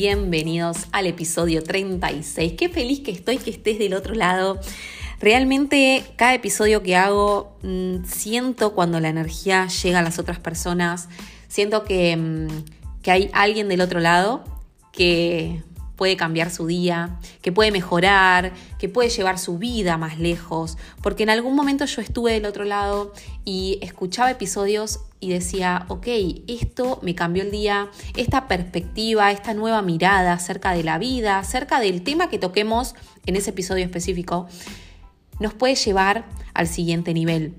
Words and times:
Bienvenidos 0.00 0.86
al 0.92 1.08
episodio 1.08 1.64
36. 1.64 2.52
Qué 2.52 2.68
feliz 2.68 3.00
que 3.00 3.10
estoy 3.10 3.38
que 3.38 3.50
estés 3.50 3.80
del 3.80 3.94
otro 3.94 4.14
lado. 4.14 4.60
Realmente 5.18 6.04
cada 6.14 6.34
episodio 6.34 6.84
que 6.84 6.94
hago 6.94 7.58
mm, 7.64 8.04
siento 8.04 8.74
cuando 8.74 9.00
la 9.00 9.08
energía 9.08 9.66
llega 9.66 9.98
a 9.98 10.02
las 10.02 10.20
otras 10.20 10.38
personas, 10.38 11.08
siento 11.48 11.82
que, 11.82 12.16
mm, 12.16 12.46
que 13.02 13.10
hay 13.10 13.30
alguien 13.32 13.68
del 13.68 13.80
otro 13.80 13.98
lado 13.98 14.44
que 14.92 15.64
puede 15.96 16.16
cambiar 16.16 16.52
su 16.52 16.68
día, 16.68 17.18
que 17.42 17.50
puede 17.50 17.72
mejorar, 17.72 18.52
que 18.78 18.88
puede 18.88 19.10
llevar 19.10 19.36
su 19.36 19.58
vida 19.58 19.96
más 19.96 20.20
lejos, 20.20 20.78
porque 21.02 21.24
en 21.24 21.30
algún 21.30 21.56
momento 21.56 21.86
yo 21.86 22.00
estuve 22.00 22.34
del 22.34 22.46
otro 22.46 22.62
lado 22.62 23.12
y 23.44 23.80
escuchaba 23.82 24.30
episodios 24.30 25.00
y 25.20 25.30
decía, 25.30 25.86
ok, 25.88 26.06
esto 26.46 26.98
me 27.02 27.14
cambió 27.14 27.42
el 27.42 27.50
día, 27.50 27.90
esta 28.16 28.48
perspectiva, 28.48 29.30
esta 29.32 29.54
nueva 29.54 29.82
mirada 29.82 30.32
acerca 30.32 30.72
de 30.72 30.84
la 30.84 30.98
vida, 30.98 31.38
acerca 31.38 31.80
del 31.80 32.02
tema 32.02 32.28
que 32.30 32.38
toquemos 32.38 32.94
en 33.26 33.36
ese 33.36 33.50
episodio 33.50 33.84
específico, 33.84 34.48
nos 35.40 35.54
puede 35.54 35.74
llevar 35.74 36.26
al 36.54 36.66
siguiente 36.66 37.14
nivel. 37.14 37.54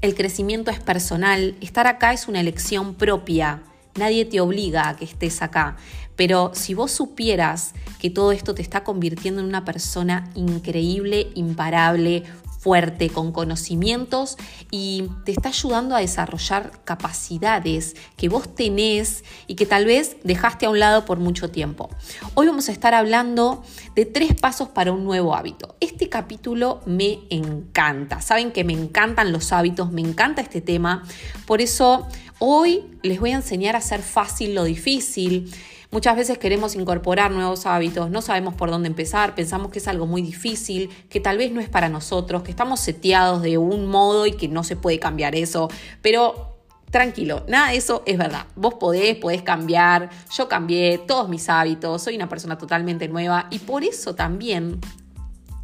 El 0.00 0.14
crecimiento 0.14 0.70
es 0.70 0.80
personal, 0.80 1.54
estar 1.60 1.86
acá 1.86 2.12
es 2.12 2.28
una 2.28 2.40
elección 2.40 2.94
propia, 2.94 3.62
nadie 3.96 4.24
te 4.24 4.40
obliga 4.40 4.88
a 4.88 4.96
que 4.96 5.04
estés 5.04 5.40
acá. 5.42 5.76
Pero 6.16 6.52
si 6.54 6.74
vos 6.74 6.92
supieras 6.92 7.74
que 7.98 8.10
todo 8.10 8.32
esto 8.32 8.54
te 8.54 8.62
está 8.62 8.84
convirtiendo 8.84 9.40
en 9.40 9.48
una 9.48 9.64
persona 9.64 10.30
increíble, 10.34 11.30
imparable, 11.34 12.22
fuerte, 12.64 13.10
con 13.10 13.30
conocimientos 13.30 14.38
y 14.70 15.10
te 15.26 15.32
está 15.32 15.50
ayudando 15.50 15.94
a 15.94 15.98
desarrollar 15.98 16.82
capacidades 16.84 17.94
que 18.16 18.30
vos 18.30 18.54
tenés 18.54 19.22
y 19.46 19.54
que 19.54 19.66
tal 19.66 19.84
vez 19.84 20.16
dejaste 20.24 20.64
a 20.64 20.70
un 20.70 20.78
lado 20.78 21.04
por 21.04 21.18
mucho 21.18 21.50
tiempo. 21.50 21.90
Hoy 22.32 22.46
vamos 22.46 22.70
a 22.70 22.72
estar 22.72 22.94
hablando 22.94 23.62
de 23.94 24.06
tres 24.06 24.32
pasos 24.34 24.70
para 24.70 24.92
un 24.92 25.04
nuevo 25.04 25.36
hábito. 25.36 25.76
Este 25.78 26.08
capítulo 26.08 26.80
me 26.86 27.18
encanta. 27.28 28.22
Saben 28.22 28.50
que 28.50 28.64
me 28.64 28.72
encantan 28.72 29.30
los 29.30 29.52
hábitos, 29.52 29.92
me 29.92 30.00
encanta 30.00 30.40
este 30.40 30.62
tema. 30.62 31.04
Por 31.44 31.60
eso 31.60 32.08
hoy 32.38 32.98
les 33.02 33.20
voy 33.20 33.32
a 33.32 33.36
enseñar 33.36 33.74
a 33.74 33.80
hacer 33.80 34.00
fácil 34.00 34.54
lo 34.54 34.64
difícil 34.64 35.52
Muchas 35.94 36.16
veces 36.16 36.38
queremos 36.38 36.74
incorporar 36.74 37.30
nuevos 37.30 37.66
hábitos, 37.66 38.10
no 38.10 38.20
sabemos 38.20 38.54
por 38.54 38.68
dónde 38.68 38.88
empezar, 38.88 39.36
pensamos 39.36 39.70
que 39.70 39.78
es 39.78 39.86
algo 39.86 40.08
muy 40.08 40.22
difícil, 40.22 40.90
que 41.08 41.20
tal 41.20 41.38
vez 41.38 41.52
no 41.52 41.60
es 41.60 41.68
para 41.68 41.88
nosotros, 41.88 42.42
que 42.42 42.50
estamos 42.50 42.80
seteados 42.80 43.42
de 43.42 43.58
un 43.58 43.86
modo 43.86 44.26
y 44.26 44.32
que 44.32 44.48
no 44.48 44.64
se 44.64 44.74
puede 44.74 44.98
cambiar 44.98 45.36
eso, 45.36 45.68
pero 46.02 46.58
tranquilo, 46.90 47.44
nada 47.46 47.70
de 47.70 47.76
eso 47.76 48.02
es 48.06 48.18
verdad. 48.18 48.48
Vos 48.56 48.74
podés, 48.74 49.14
podés 49.18 49.42
cambiar, 49.42 50.10
yo 50.36 50.48
cambié 50.48 50.98
todos 50.98 51.28
mis 51.28 51.48
hábitos, 51.48 52.02
soy 52.02 52.16
una 52.16 52.28
persona 52.28 52.58
totalmente 52.58 53.06
nueva 53.06 53.46
y 53.50 53.60
por 53.60 53.84
eso 53.84 54.16
también 54.16 54.80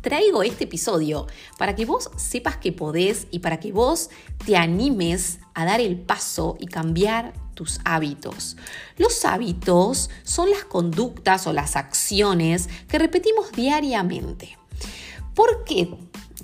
traigo 0.01 0.45
este 0.45 0.63
episodio 0.63 1.27
para 1.59 1.75
que 1.75 1.87
vos 1.87 2.09
sepas 2.17 2.57
que 2.57 2.71
podés 2.71 3.27
y 3.33 3.41
para 3.41 3.59
que 3.59 3.73
vos 3.73 4.11
te 4.47 4.57
animes 4.57 5.41
a 5.55 5.65
dar 5.65 5.81
el 5.81 5.99
paso 5.99 6.57
y 6.61 6.67
cambiar 6.69 7.33
hábitos. 7.84 8.56
Los 8.97 9.25
hábitos 9.25 10.10
son 10.22 10.50
las 10.50 10.65
conductas 10.65 11.47
o 11.47 11.53
las 11.53 11.76
acciones 11.76 12.69
que 12.88 12.98
repetimos 12.98 13.53
diariamente. 13.53 14.56
¿Por 15.34 15.65
qué 15.65 15.88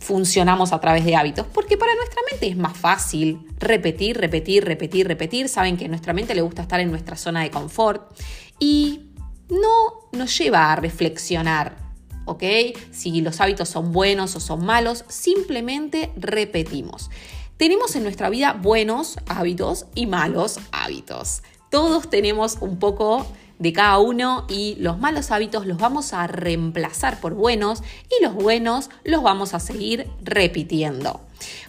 funcionamos 0.00 0.72
a 0.72 0.81
través 0.81 1.04
de 1.04 1.16
hábitos? 1.16 1.47
Porque 1.53 1.77
para 1.77 1.94
nuestra 1.94 2.22
mente 2.31 2.49
es 2.49 2.56
más 2.56 2.77
fácil 2.77 3.47
repetir, 3.59 4.19
repetir, 4.19 4.65
repetir, 4.65 5.09
repetir. 5.09 5.49
Saben 5.49 5.77
que 5.77 5.87
a 5.87 5.88
nuestra 5.88 6.12
mente 6.12 6.34
le 6.34 6.43
gusta 6.43 6.62
estar 6.62 6.81
en 6.81 6.91
nuestra 6.91 7.16
zona 7.16 7.43
de 7.43 7.50
confort 7.50 8.19
y 8.59 9.10
no 9.48 10.09
nos 10.12 10.37
lleva 10.38 10.72
a 10.72 10.77
reflexionar 10.77 11.87
¿ok? 12.27 12.43
Si 12.91 13.22
los 13.22 13.41
hábitos 13.41 13.71
son 13.71 13.93
buenos 13.93 14.37
o 14.37 14.41
son 14.41 14.66
malos, 14.66 15.04
simplemente 15.09 16.12
repetimos. 16.16 17.10
Tenemos 17.56 17.97
en 17.97 18.03
nuestra 18.03 18.28
vida 18.28 18.53
buenos 18.53 19.17
hábitos 19.27 19.87
y 19.94 20.06
malos 20.06 20.61
hábitos. 20.72 21.43
Todos 21.71 22.11
tenemos 22.11 22.59
un 22.61 22.78
poco 22.78 23.27
de 23.59 23.72
cada 23.72 23.97
uno 23.99 24.44
y 24.47 24.75
los 24.78 24.99
malos 24.99 25.31
hábitos 25.31 25.65
los 25.66 25.78
vamos 25.78 26.12
a 26.12 26.27
reemplazar 26.27 27.19
por 27.19 27.33
buenos 27.33 27.83
y 28.11 28.22
los 28.22 28.34
buenos 28.34 28.91
los 29.05 29.22
vamos 29.22 29.55
a 29.55 29.61
seguir 29.61 30.06
repitiendo. 30.22 31.22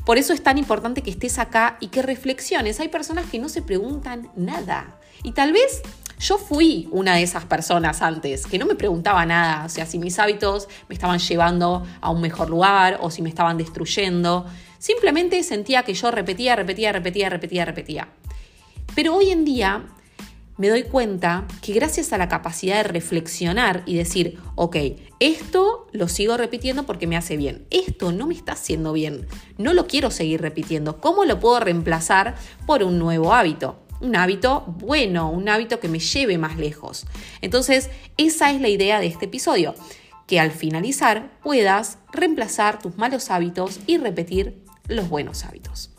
Por 0.05 0.17
eso 0.17 0.33
es 0.33 0.43
tan 0.43 0.57
importante 0.57 1.01
que 1.01 1.09
estés 1.09 1.39
acá 1.39 1.77
y 1.79 1.87
que 1.87 2.01
reflexiones. 2.01 2.81
Hay 2.81 2.89
personas 2.89 3.25
que 3.27 3.39
no 3.39 3.47
se 3.47 3.61
preguntan 3.61 4.29
nada 4.35 4.99
y 5.23 5.31
tal 5.31 5.53
vez 5.53 5.83
yo 6.19 6.37
fui 6.37 6.89
una 6.91 7.15
de 7.15 7.23
esas 7.23 7.45
personas 7.45 8.01
antes, 8.01 8.45
que 8.45 8.57
no 8.57 8.65
me 8.65 8.75
preguntaba 8.75 9.25
nada, 9.25 9.65
o 9.65 9.69
sea, 9.69 9.85
si 9.85 9.99
mis 9.99 10.17
hábitos 10.19 10.67
me 10.89 10.95
estaban 10.95 11.19
llevando 11.19 11.85
a 12.01 12.09
un 12.09 12.21
mejor 12.21 12.49
lugar 12.49 12.97
o 13.01 13.11
si 13.11 13.21
me 13.21 13.29
estaban 13.29 13.57
destruyendo. 13.57 14.45
Simplemente 14.79 15.41
sentía 15.43 15.83
que 15.83 15.93
yo 15.93 16.11
repetía, 16.11 16.55
repetía, 16.55 16.91
repetía, 16.91 17.29
repetía, 17.29 17.65
repetía. 17.65 18.07
Pero 18.95 19.15
hoy 19.15 19.31
en 19.31 19.45
día 19.45 19.85
me 20.57 20.69
doy 20.69 20.83
cuenta 20.83 21.45
que 21.61 21.73
gracias 21.73 22.11
a 22.13 22.17
la 22.17 22.27
capacidad 22.27 22.77
de 22.77 22.83
reflexionar 22.83 23.83
y 23.85 23.95
decir, 23.95 24.39
ok, 24.55 24.75
esto 25.19 25.87
lo 25.91 26.07
sigo 26.07 26.35
repitiendo 26.35 26.85
porque 26.85 27.07
me 27.07 27.15
hace 27.15 27.37
bien, 27.37 27.65
esto 27.69 28.11
no 28.11 28.27
me 28.27 28.33
está 28.33 28.53
haciendo 28.53 28.93
bien, 28.93 29.27
no 29.57 29.73
lo 29.73 29.87
quiero 29.87 30.09
seguir 30.09 30.41
repitiendo, 30.41 30.99
¿cómo 30.99 31.25
lo 31.25 31.39
puedo 31.39 31.59
reemplazar 31.59 32.35
por 32.65 32.83
un 32.83 32.99
nuevo 32.99 33.33
hábito? 33.33 33.83
un 33.99 34.15
hábito 34.15 34.63
bueno, 34.79 35.31
un 35.31 35.49
hábito 35.49 35.79
que 35.79 35.87
me 35.87 35.97
lleve 35.97 36.37
más 36.37 36.57
lejos. 36.57 37.07
Entonces, 37.41 37.89
esa 38.17 38.51
es 38.51 38.61
la 38.61 38.69
idea 38.69 38.99
de 38.99 39.07
este 39.07 39.25
episodio, 39.25 39.73
que 40.27 40.39
al 40.39 40.51
finalizar 40.51 41.31
puedas 41.41 41.97
reemplazar 42.11 42.79
tus 42.79 42.97
malos 42.97 43.31
hábitos 43.31 43.79
y 43.87 43.97
repetir 43.97 44.61
los 44.87 45.09
buenos 45.09 45.43
hábitos. 45.45 45.91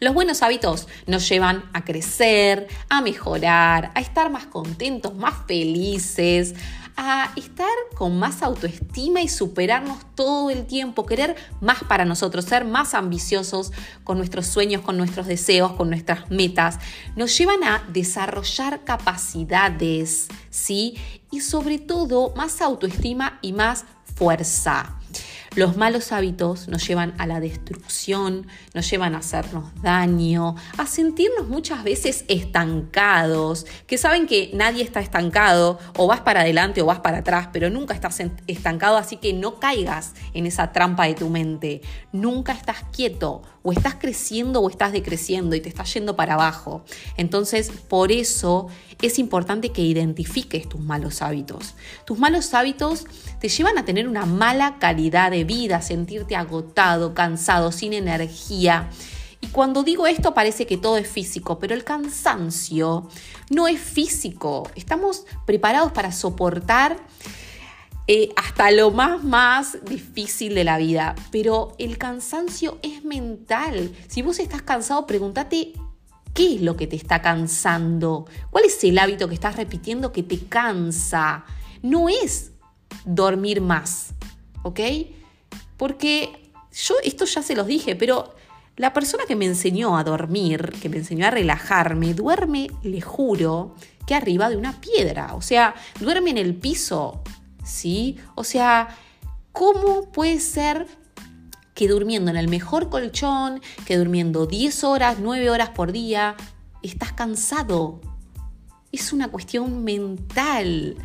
Los 0.00 0.14
buenos 0.14 0.42
hábitos 0.42 0.88
nos 1.06 1.28
llevan 1.28 1.62
a 1.72 1.84
crecer, 1.84 2.66
a 2.88 3.02
mejorar, 3.02 3.92
a 3.94 4.00
estar 4.00 4.32
más 4.32 4.46
contentos, 4.46 5.14
más 5.14 5.46
felices, 5.46 6.56
a 6.96 7.32
estar 7.36 7.68
con 7.94 8.18
más 8.18 8.42
autoestima 8.42 9.22
y 9.22 9.28
superarnos 9.28 9.98
todo 10.14 10.50
el 10.50 10.66
tiempo, 10.66 11.06
querer 11.06 11.36
más 11.60 11.84
para 11.84 12.04
nosotros, 12.04 12.44
ser 12.44 12.64
más 12.64 12.94
ambiciosos 12.94 13.72
con 14.04 14.18
nuestros 14.18 14.46
sueños, 14.46 14.82
con 14.82 14.96
nuestros 14.96 15.26
deseos, 15.26 15.72
con 15.72 15.88
nuestras 15.88 16.30
metas, 16.30 16.78
nos 17.16 17.36
llevan 17.38 17.62
a 17.64 17.84
desarrollar 17.92 18.84
capacidades, 18.84 20.28
¿sí? 20.50 20.96
Y 21.30 21.40
sobre 21.40 21.78
todo 21.78 22.34
más 22.34 22.60
autoestima 22.60 23.38
y 23.40 23.52
más 23.52 23.84
fuerza. 24.16 24.98
Los 25.54 25.76
malos 25.76 26.12
hábitos 26.12 26.66
nos 26.68 26.88
llevan 26.88 27.12
a 27.18 27.26
la 27.26 27.38
destrucción, 27.38 28.46
nos 28.72 28.90
llevan 28.90 29.14
a 29.14 29.18
hacernos 29.18 29.64
daño, 29.82 30.56
a 30.78 30.86
sentirnos 30.86 31.46
muchas 31.46 31.84
veces 31.84 32.24
estancados, 32.28 33.66
que 33.86 33.98
saben 33.98 34.26
que 34.26 34.50
nadie 34.54 34.82
está 34.82 35.00
estancado, 35.00 35.78
o 35.98 36.06
vas 36.06 36.20
para 36.20 36.40
adelante 36.40 36.80
o 36.80 36.86
vas 36.86 37.00
para 37.00 37.18
atrás, 37.18 37.50
pero 37.52 37.68
nunca 37.68 37.92
estás 37.92 38.22
estancado, 38.46 38.96
así 38.96 39.18
que 39.18 39.34
no 39.34 39.60
caigas 39.60 40.14
en 40.32 40.46
esa 40.46 40.72
trampa 40.72 41.04
de 41.04 41.16
tu 41.16 41.28
mente. 41.28 41.82
Nunca 42.12 42.52
estás 42.52 42.84
quieto, 42.90 43.42
o 43.62 43.72
estás 43.72 43.94
creciendo 43.94 44.60
o 44.60 44.68
estás 44.68 44.92
decreciendo 44.92 45.54
y 45.54 45.60
te 45.60 45.68
estás 45.68 45.92
yendo 45.94 46.16
para 46.16 46.34
abajo. 46.34 46.84
Entonces, 47.16 47.70
por 47.70 48.12
eso 48.12 48.68
es 49.00 49.18
importante 49.18 49.70
que 49.70 49.82
identifiques 49.82 50.68
tus 50.68 50.80
malos 50.80 51.22
hábitos. 51.22 51.74
Tus 52.04 52.18
malos 52.18 52.54
hábitos 52.54 53.06
te 53.40 53.48
llevan 53.48 53.78
a 53.78 53.84
tener 53.84 54.08
una 54.08 54.26
mala 54.26 54.78
calidad 54.78 55.30
de 55.30 55.44
vida, 55.44 55.82
sentirte 55.82 56.36
agotado, 56.36 57.14
cansado, 57.14 57.72
sin 57.72 57.92
energía. 57.92 58.90
Y 59.40 59.48
cuando 59.48 59.82
digo 59.82 60.06
esto 60.06 60.34
parece 60.34 60.66
que 60.66 60.78
todo 60.78 60.96
es 60.96 61.08
físico, 61.08 61.58
pero 61.58 61.74
el 61.74 61.84
cansancio 61.84 63.08
no 63.50 63.66
es 63.66 63.80
físico. 63.80 64.70
Estamos 64.76 65.26
preparados 65.46 65.92
para 65.92 66.12
soportar 66.12 66.96
eh, 68.06 68.30
hasta 68.36 68.70
lo 68.70 68.90
más, 68.90 69.22
más 69.22 69.78
difícil 69.84 70.54
de 70.54 70.64
la 70.64 70.78
vida, 70.78 71.14
pero 71.30 71.74
el 71.78 71.98
cansancio 71.98 72.78
es 72.82 73.04
mental. 73.04 73.92
Si 74.08 74.22
vos 74.22 74.38
estás 74.38 74.62
cansado, 74.62 75.06
pregúntate 75.06 75.72
¿Qué 76.34 76.54
es 76.54 76.62
lo 76.62 76.76
que 76.76 76.86
te 76.86 76.96
está 76.96 77.20
cansando? 77.20 78.26
¿Cuál 78.50 78.64
es 78.64 78.82
el 78.84 78.98
hábito 78.98 79.28
que 79.28 79.34
estás 79.34 79.56
repitiendo 79.56 80.12
que 80.12 80.22
te 80.22 80.38
cansa? 80.38 81.44
No 81.82 82.08
es 82.08 82.52
dormir 83.04 83.60
más, 83.60 84.14
¿ok? 84.62 84.80
Porque 85.76 86.50
yo 86.72 86.94
esto 87.04 87.26
ya 87.26 87.42
se 87.42 87.54
los 87.54 87.66
dije, 87.66 87.96
pero 87.96 88.34
la 88.76 88.94
persona 88.94 89.24
que 89.26 89.36
me 89.36 89.44
enseñó 89.44 89.98
a 89.98 90.04
dormir, 90.04 90.72
que 90.80 90.88
me 90.88 90.96
enseñó 90.98 91.26
a 91.26 91.30
relajarme, 91.30 92.14
duerme, 92.14 92.68
le 92.82 93.02
juro, 93.02 93.74
que 94.06 94.14
arriba 94.14 94.48
de 94.48 94.56
una 94.56 94.80
piedra. 94.80 95.34
O 95.34 95.42
sea, 95.42 95.74
duerme 96.00 96.30
en 96.30 96.38
el 96.38 96.54
piso, 96.54 97.22
¿sí? 97.62 98.16
O 98.34 98.44
sea, 98.44 98.96
¿cómo 99.52 100.10
puede 100.10 100.40
ser 100.40 100.86
que 101.74 101.88
durmiendo 101.88 102.30
en 102.30 102.36
el 102.36 102.48
mejor 102.48 102.90
colchón, 102.90 103.60
que 103.86 103.96
durmiendo 103.96 104.46
10 104.46 104.84
horas, 104.84 105.18
9 105.20 105.50
horas 105.50 105.70
por 105.70 105.92
día, 105.92 106.36
estás 106.82 107.12
cansado? 107.12 108.00
Es 108.90 109.12
una 109.12 109.28
cuestión 109.28 109.84
mental, 109.84 110.96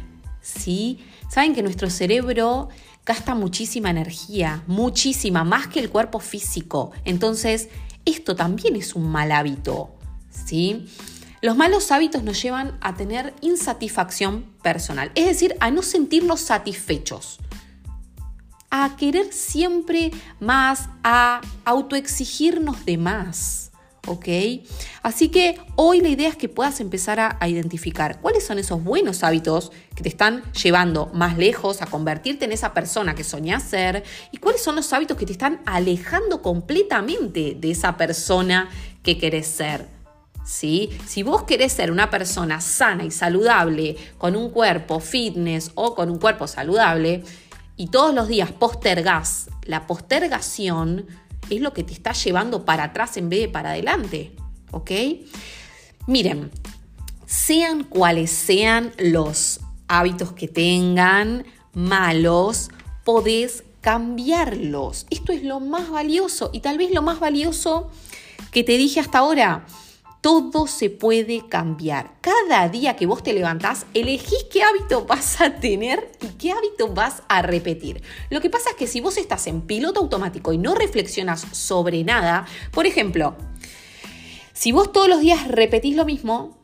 ¿sí? 0.41 0.99
Saben 1.29 1.55
que 1.55 1.63
nuestro 1.63 1.89
cerebro 1.89 2.69
gasta 3.05 3.35
muchísima 3.35 3.89
energía, 3.89 4.63
muchísima, 4.67 5.45
más 5.45 5.67
que 5.67 5.79
el 5.79 5.89
cuerpo 5.89 6.19
físico. 6.19 6.91
Entonces, 7.05 7.69
esto 8.03 8.35
también 8.35 8.75
es 8.75 8.95
un 8.95 9.09
mal 9.09 9.31
hábito, 9.31 9.95
¿sí? 10.29 10.87
Los 11.41 11.55
malos 11.55 11.91
hábitos 11.91 12.23
nos 12.23 12.41
llevan 12.41 12.77
a 12.81 12.95
tener 12.95 13.33
insatisfacción 13.41 14.43
personal, 14.63 15.11
es 15.13 15.27
decir, 15.27 15.55
a 15.59 15.69
no 15.69 15.83
sentirnos 15.83 16.39
satisfechos, 16.39 17.37
a 18.71 18.95
querer 18.97 19.31
siempre 19.31 20.11
más, 20.39 20.89
a 21.03 21.41
autoexigirnos 21.63 22.85
de 22.85 22.97
más. 22.97 23.71
¿ok? 24.07 24.25
Así 25.03 25.29
que 25.29 25.59
hoy 25.75 25.99
la 25.99 26.07
idea 26.07 26.29
es 26.29 26.37
que 26.37 26.47
puedas 26.47 26.79
empezar 26.79 27.19
a, 27.19 27.37
a, 27.41 27.49
identificar 27.49 28.21
cuáles 28.21 28.45
son 28.45 28.57
esos 28.57 28.81
buenos 28.81 29.21
hábitos 29.21 29.71
que 29.95 30.01
te 30.01 30.07
están 30.07 30.43
llevando 30.53 31.11
más 31.13 31.37
lejos 31.37 31.81
a 31.81 31.87
convertirte 31.87 32.45
en 32.45 32.53
esa 32.53 32.73
persona 32.73 33.15
que 33.15 33.25
soñás 33.25 33.63
ser 33.63 34.03
y 34.31 34.37
cuáles 34.37 34.63
son 34.63 34.77
los 34.77 34.91
hábitos 34.93 35.17
que 35.17 35.25
te 35.25 35.33
están 35.33 35.61
alejando 35.65 36.41
completamente 36.41 37.57
de 37.59 37.71
esa 37.71 37.97
persona 37.97 38.69
que 39.03 39.17
querés 39.17 39.47
ser. 39.47 39.96
¿Sí? 40.47 40.97
Si 41.05 41.23
vos 41.23 41.43
querés 41.43 41.73
ser 41.73 41.91
una 41.91 42.09
persona 42.09 42.61
sana 42.61 43.03
y 43.03 43.11
saludable, 43.11 43.97
con 44.17 44.37
un 44.37 44.49
cuerpo 44.49 45.01
fitness 45.01 45.71
o 45.75 45.93
con 45.93 46.09
un 46.09 46.19
cuerpo 46.19 46.47
saludable, 46.47 47.25
y 47.75 47.87
todos 47.87 48.15
los 48.15 48.29
días 48.29 48.53
postergás 48.53 49.49
la 49.63 49.85
postergación, 49.87 51.05
es 51.49 51.59
lo 51.59 51.73
que 51.73 51.83
te 51.83 51.91
está 51.91 52.13
llevando 52.13 52.63
para 52.63 52.85
atrás 52.85 53.17
en 53.17 53.27
vez 53.27 53.41
de 53.41 53.49
para 53.49 53.71
adelante. 53.71 54.37
¿Ok? 54.71 54.91
Miren, 56.07 56.49
sean 57.25 57.83
cuales 57.83 58.31
sean 58.31 58.93
los 58.97 59.59
hábitos 59.89 60.31
que 60.31 60.47
tengan 60.47 61.45
malos, 61.73 62.69
podés 63.03 63.65
cambiarlos. 63.81 65.07
Esto 65.09 65.33
es 65.33 65.43
lo 65.43 65.59
más 65.59 65.89
valioso 65.89 66.51
y 66.53 66.61
tal 66.61 66.77
vez 66.77 66.91
lo 66.91 67.01
más 67.01 67.19
valioso 67.19 67.91
que 68.51 68.63
te 68.63 68.77
dije 68.77 69.01
hasta 69.01 69.19
ahora. 69.19 69.65
Todo 70.21 70.67
se 70.67 70.89
puede 70.89 71.47
cambiar. 71.47 72.15
Cada 72.21 72.67
día 72.69 72.95
que 72.95 73.05
vos 73.05 73.23
te 73.23 73.33
levantás, 73.33 73.85
elegís 73.93 74.45
qué 74.51 74.63
hábito 74.63 75.05
vas 75.07 75.39
a 75.41 75.55
tener 75.59 76.11
y 76.21 76.27
qué 76.37 76.51
hábito 76.51 76.89
vas 76.89 77.23
a 77.27 77.41
repetir. 77.41 78.01
Lo 78.29 78.41
que 78.41 78.49
pasa 78.49 78.71
es 78.71 78.75
que 78.75 78.87
si 78.87 79.01
vos 79.01 79.17
estás 79.17 79.47
en 79.47 79.61
piloto 79.61 79.99
automático 79.99 80.53
y 80.53 80.57
no 80.57 80.75
reflexionas 80.75 81.45
sobre 81.51 82.03
nada, 82.03 82.45
por 82.71 82.85
ejemplo, 82.85 83.35
si 84.53 84.71
vos 84.71 84.91
todos 84.91 85.07
los 85.07 85.21
días 85.21 85.47
repetís 85.47 85.95
lo 85.95 86.05
mismo 86.05 86.57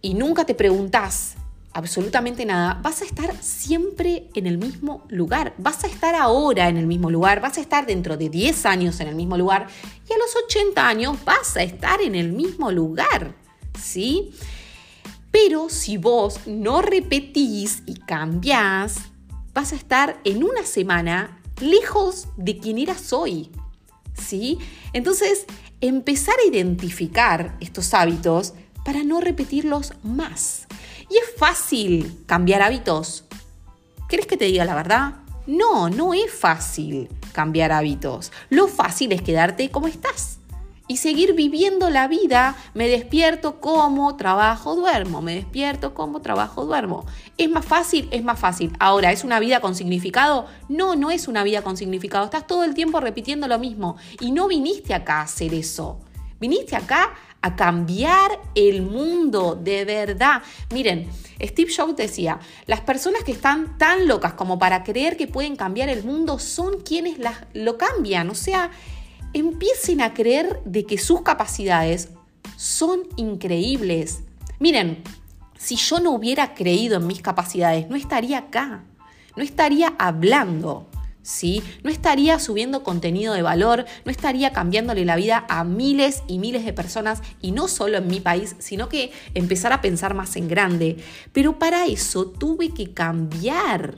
y 0.00 0.14
nunca 0.14 0.44
te 0.44 0.54
preguntás 0.54 1.36
absolutamente 1.74 2.44
nada, 2.44 2.78
vas 2.82 3.02
a 3.02 3.04
estar 3.04 3.34
siempre 3.42 4.28
en 4.34 4.46
el 4.46 4.58
mismo 4.58 5.04
lugar, 5.08 5.54
vas 5.58 5.84
a 5.84 5.86
estar 5.86 6.14
ahora 6.14 6.68
en 6.68 6.76
el 6.76 6.86
mismo 6.86 7.10
lugar, 7.10 7.40
vas 7.40 7.58
a 7.58 7.60
estar 7.60 7.86
dentro 7.86 8.16
de 8.16 8.28
10 8.28 8.66
años 8.66 9.00
en 9.00 9.08
el 9.08 9.14
mismo 9.14 9.36
lugar 9.36 9.66
y 10.08 10.12
a 10.12 10.18
los 10.18 10.36
80 10.44 10.86
años 10.86 11.16
vas 11.24 11.56
a 11.56 11.62
estar 11.62 12.00
en 12.00 12.14
el 12.14 12.32
mismo 12.32 12.70
lugar, 12.70 13.34
¿sí? 13.80 14.32
Pero 15.30 15.68
si 15.70 15.96
vos 15.96 16.40
no 16.46 16.82
repetís 16.82 17.82
y 17.86 17.94
cambiás, 17.94 18.96
vas 19.54 19.72
a 19.72 19.76
estar 19.76 20.20
en 20.24 20.44
una 20.44 20.64
semana 20.64 21.40
lejos 21.60 22.28
de 22.36 22.58
quien 22.58 22.78
eras 22.78 23.12
hoy, 23.12 23.50
¿sí? 24.14 24.58
Entonces, 24.92 25.46
empezar 25.80 26.34
a 26.38 26.48
identificar 26.48 27.56
estos 27.60 27.94
hábitos 27.94 28.54
para 28.84 29.04
no 29.04 29.20
repetirlos 29.20 29.94
más. 30.02 30.66
Y 31.12 31.18
es 31.18 31.36
fácil 31.36 32.24
cambiar 32.24 32.62
hábitos. 32.62 33.24
¿Querés 34.08 34.26
que 34.26 34.38
te 34.38 34.46
diga 34.46 34.64
la 34.64 34.74
verdad? 34.74 35.16
No, 35.46 35.90
no 35.90 36.14
es 36.14 36.32
fácil 36.32 37.10
cambiar 37.32 37.70
hábitos. 37.70 38.32
Lo 38.48 38.66
fácil 38.66 39.12
es 39.12 39.20
quedarte 39.20 39.70
como 39.70 39.88
estás 39.88 40.38
y 40.88 40.96
seguir 40.96 41.34
viviendo 41.34 41.90
la 41.90 42.08
vida. 42.08 42.56
Me 42.72 42.88
despierto, 42.88 43.60
como, 43.60 44.16
trabajo, 44.16 44.74
duermo. 44.74 45.20
Me 45.20 45.34
despierto, 45.34 45.92
como, 45.92 46.22
trabajo, 46.22 46.64
duermo. 46.64 47.04
¿Es 47.36 47.50
más 47.50 47.66
fácil? 47.66 48.08
Es 48.10 48.24
más 48.24 48.40
fácil. 48.40 48.72
Ahora, 48.78 49.12
¿es 49.12 49.22
una 49.22 49.38
vida 49.38 49.60
con 49.60 49.74
significado? 49.74 50.46
No, 50.70 50.96
no 50.96 51.10
es 51.10 51.28
una 51.28 51.44
vida 51.44 51.60
con 51.60 51.76
significado. 51.76 52.24
Estás 52.24 52.46
todo 52.46 52.64
el 52.64 52.72
tiempo 52.72 53.00
repitiendo 53.00 53.48
lo 53.48 53.58
mismo 53.58 53.96
y 54.18 54.30
no 54.30 54.48
viniste 54.48 54.94
acá 54.94 55.18
a 55.18 55.24
hacer 55.24 55.52
eso. 55.52 55.98
Viniste 56.42 56.74
acá 56.74 57.14
a 57.40 57.54
cambiar 57.54 58.40
el 58.56 58.82
mundo 58.82 59.54
de 59.54 59.84
verdad. 59.84 60.42
Miren, 60.72 61.08
Steve 61.40 61.72
Jobs 61.72 61.94
decía, 61.94 62.40
las 62.66 62.80
personas 62.80 63.22
que 63.22 63.30
están 63.30 63.78
tan 63.78 64.08
locas 64.08 64.32
como 64.32 64.58
para 64.58 64.82
creer 64.82 65.16
que 65.16 65.28
pueden 65.28 65.54
cambiar 65.54 65.88
el 65.88 66.02
mundo 66.02 66.40
son 66.40 66.80
quienes 66.80 67.18
lo 67.54 67.78
cambian. 67.78 68.28
O 68.28 68.34
sea, 68.34 68.72
empiecen 69.32 70.00
a 70.00 70.14
creer 70.14 70.60
de 70.64 70.84
que 70.84 70.98
sus 70.98 71.22
capacidades 71.22 72.08
son 72.56 73.02
increíbles. 73.14 74.24
Miren, 74.58 75.04
si 75.56 75.76
yo 75.76 76.00
no 76.00 76.10
hubiera 76.10 76.54
creído 76.54 76.96
en 76.96 77.06
mis 77.06 77.22
capacidades, 77.22 77.88
no 77.88 77.94
estaría 77.94 78.38
acá, 78.38 78.82
no 79.36 79.44
estaría 79.44 79.94
hablando. 79.96 80.88
¿Sí? 81.22 81.62
No 81.82 81.90
estaría 81.90 82.38
subiendo 82.38 82.82
contenido 82.82 83.34
de 83.34 83.42
valor, 83.42 83.84
no 84.04 84.10
estaría 84.10 84.52
cambiándole 84.52 85.04
la 85.04 85.16
vida 85.16 85.46
a 85.48 85.64
miles 85.64 86.22
y 86.26 86.38
miles 86.38 86.64
de 86.64 86.72
personas 86.72 87.22
y 87.40 87.52
no 87.52 87.68
solo 87.68 87.98
en 87.98 88.08
mi 88.08 88.20
país, 88.20 88.56
sino 88.58 88.88
que 88.88 89.12
empezar 89.34 89.72
a 89.72 89.80
pensar 89.80 90.14
más 90.14 90.36
en 90.36 90.48
grande. 90.48 90.98
Pero 91.32 91.58
para 91.58 91.86
eso 91.86 92.26
tuve 92.26 92.70
que 92.70 92.92
cambiar. 92.92 93.94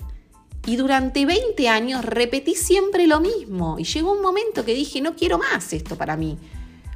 Y 0.66 0.76
durante 0.76 1.26
20 1.26 1.68
años 1.68 2.04
repetí 2.04 2.54
siempre 2.54 3.06
lo 3.06 3.20
mismo. 3.20 3.78
Y 3.78 3.84
llegó 3.84 4.12
un 4.12 4.22
momento 4.22 4.64
que 4.64 4.74
dije, 4.74 5.00
no 5.00 5.14
quiero 5.14 5.38
más 5.38 5.72
esto 5.72 5.96
para 5.96 6.16
mí. 6.16 6.38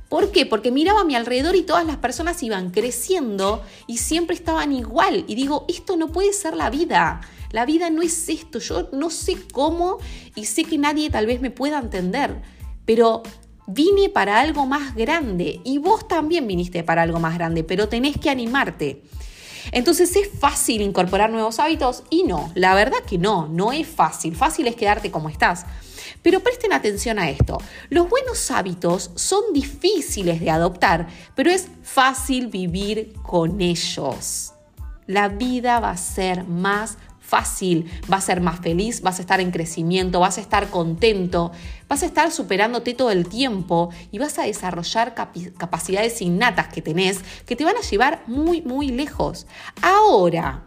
¿Por 0.08 0.30
qué? 0.30 0.46
Porque 0.46 0.70
miraba 0.70 1.02
a 1.02 1.04
mi 1.04 1.14
alrededor 1.14 1.54
y 1.54 1.62
todas 1.62 1.84
las 1.84 1.98
personas 1.98 2.42
iban 2.42 2.70
creciendo 2.70 3.62
y 3.86 3.98
siempre 3.98 4.34
estaban 4.34 4.72
igual. 4.72 5.24
Y 5.28 5.34
digo, 5.34 5.66
esto 5.68 5.96
no 5.96 6.08
puede 6.08 6.32
ser 6.32 6.56
la 6.56 6.70
vida. 6.70 7.20
La 7.50 7.64
vida 7.64 7.90
no 7.90 8.02
es 8.02 8.28
esto, 8.28 8.58
yo 8.58 8.88
no 8.92 9.10
sé 9.10 9.36
cómo 9.52 9.98
y 10.34 10.44
sé 10.44 10.64
que 10.64 10.78
nadie 10.78 11.10
tal 11.10 11.26
vez 11.26 11.40
me 11.40 11.50
pueda 11.50 11.78
entender, 11.78 12.42
pero 12.84 13.22
vine 13.66 14.08
para 14.08 14.40
algo 14.40 14.66
más 14.66 14.94
grande 14.94 15.60
y 15.64 15.78
vos 15.78 16.08
también 16.08 16.46
viniste 16.46 16.82
para 16.82 17.02
algo 17.02 17.20
más 17.20 17.34
grande, 17.36 17.64
pero 17.64 17.88
tenés 17.88 18.18
que 18.18 18.30
animarte. 18.30 19.02
Entonces, 19.72 20.14
¿es 20.16 20.30
fácil 20.38 20.80
incorporar 20.80 21.30
nuevos 21.30 21.58
hábitos? 21.58 22.02
Y 22.10 22.24
no, 22.24 22.50
la 22.54 22.74
verdad 22.74 22.98
que 23.06 23.18
no, 23.18 23.48
no 23.48 23.72
es 23.72 23.86
fácil. 23.86 24.34
Fácil 24.34 24.66
es 24.66 24.76
quedarte 24.76 25.10
como 25.10 25.28
estás. 25.28 25.66
Pero 26.22 26.40
presten 26.40 26.72
atención 26.72 27.18
a 27.18 27.28
esto. 27.28 27.58
Los 27.90 28.08
buenos 28.08 28.50
hábitos 28.50 29.10
son 29.14 29.52
difíciles 29.52 30.40
de 30.40 30.50
adoptar, 30.50 31.08
pero 31.34 31.50
es 31.50 31.68
fácil 31.82 32.48
vivir 32.48 33.14
con 33.22 33.60
ellos. 33.60 34.52
La 35.06 35.28
vida 35.28 35.80
va 35.80 35.90
a 35.90 35.96
ser 35.96 36.44
más 36.44 36.98
fácil, 37.28 37.90
vas 38.08 38.24
a 38.24 38.26
ser 38.26 38.40
más 38.40 38.60
feliz, 38.60 39.02
vas 39.02 39.18
a 39.18 39.20
estar 39.20 39.38
en 39.40 39.50
crecimiento, 39.50 40.20
vas 40.20 40.38
a 40.38 40.40
estar 40.40 40.70
contento, 40.70 41.52
vas 41.86 42.02
a 42.02 42.06
estar 42.06 42.32
superándote 42.32 42.94
todo 42.94 43.10
el 43.10 43.28
tiempo 43.28 43.90
y 44.10 44.18
vas 44.18 44.38
a 44.38 44.44
desarrollar 44.44 45.14
capacidades 45.14 46.22
innatas 46.22 46.68
que 46.68 46.80
tenés 46.80 47.20
que 47.44 47.54
te 47.54 47.64
van 47.64 47.76
a 47.76 47.82
llevar 47.82 48.22
muy, 48.26 48.62
muy 48.62 48.88
lejos. 48.88 49.46
Ahora, 49.82 50.64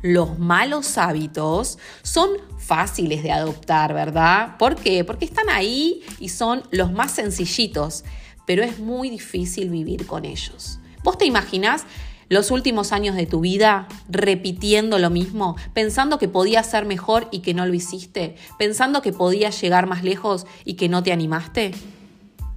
los 0.00 0.38
malos 0.38 0.96
hábitos 0.96 1.78
son 2.02 2.30
fáciles 2.58 3.22
de 3.22 3.32
adoptar, 3.32 3.92
¿verdad? 3.92 4.56
¿Por 4.58 4.76
qué? 4.76 5.04
Porque 5.04 5.26
están 5.26 5.50
ahí 5.50 6.02
y 6.18 6.30
son 6.30 6.62
los 6.70 6.90
más 6.90 7.12
sencillitos, 7.12 8.04
pero 8.46 8.62
es 8.62 8.78
muy 8.78 9.10
difícil 9.10 9.68
vivir 9.68 10.06
con 10.06 10.24
ellos. 10.24 10.78
¿Vos 11.02 11.18
te 11.18 11.26
imaginás 11.26 11.84
los 12.28 12.50
últimos 12.50 12.92
años 12.92 13.14
de 13.14 13.26
tu 13.26 13.40
vida 13.40 13.86
repitiendo 14.08 14.98
lo 14.98 15.10
mismo, 15.10 15.56
pensando 15.72 16.18
que 16.18 16.28
podías 16.28 16.68
ser 16.68 16.84
mejor 16.84 17.28
y 17.30 17.40
que 17.40 17.54
no 17.54 17.66
lo 17.66 17.74
hiciste, 17.74 18.36
pensando 18.58 19.02
que 19.02 19.12
podías 19.12 19.60
llegar 19.60 19.86
más 19.86 20.02
lejos 20.02 20.46
y 20.64 20.74
que 20.74 20.88
no 20.88 21.02
te 21.02 21.12
animaste? 21.12 21.72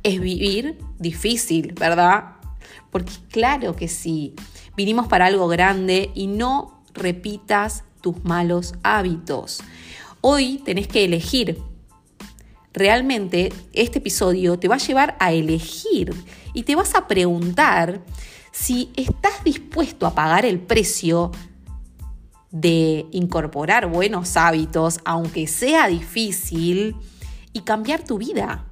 Es 0.04 0.20
vivir 0.20 0.78
difícil, 0.98 1.74
¿verdad? 1.74 2.36
Porque 2.90 3.14
claro 3.30 3.76
que 3.76 3.88
sí, 3.88 4.34
vinimos 4.76 5.08
para 5.08 5.28
algo 5.28 5.48
grande 5.48 6.12
y 6.16 6.28
no 6.28 6.82
repitas 6.94 7.84
tus 8.02 8.24
malos 8.24 8.74
hábitos. 8.84 9.60
Hoy 10.22 10.62
tenés 10.66 10.88
que 10.88 11.06
elegir. 11.06 11.62
Realmente 12.74 13.52
este 13.74 14.00
episodio 14.00 14.58
te 14.58 14.68
va 14.68 14.76
a 14.76 14.80
llevar 14.80 15.18
a 15.20 15.32
elegir 15.32 16.14
y 16.54 16.64
te 16.64 16.76
vas 16.76 16.96
a 16.96 17.08
preguntar 17.08 18.02
si 18.52 18.92
estás 18.96 19.44
dispuesto 19.44 20.06
a 20.06 20.16
pagar 20.16 20.46
el 20.46 20.60
precio 20.60 21.32
de 22.52 23.06
incorporar 23.12 23.88
buenos 23.88 24.38
hábitos, 24.38 25.00
aunque 25.06 25.48
sea 25.48 25.88
difícil, 25.88 26.96
y 27.54 27.62
cambiar 27.62 28.04
tu 28.04 28.18
vida. 28.18 28.66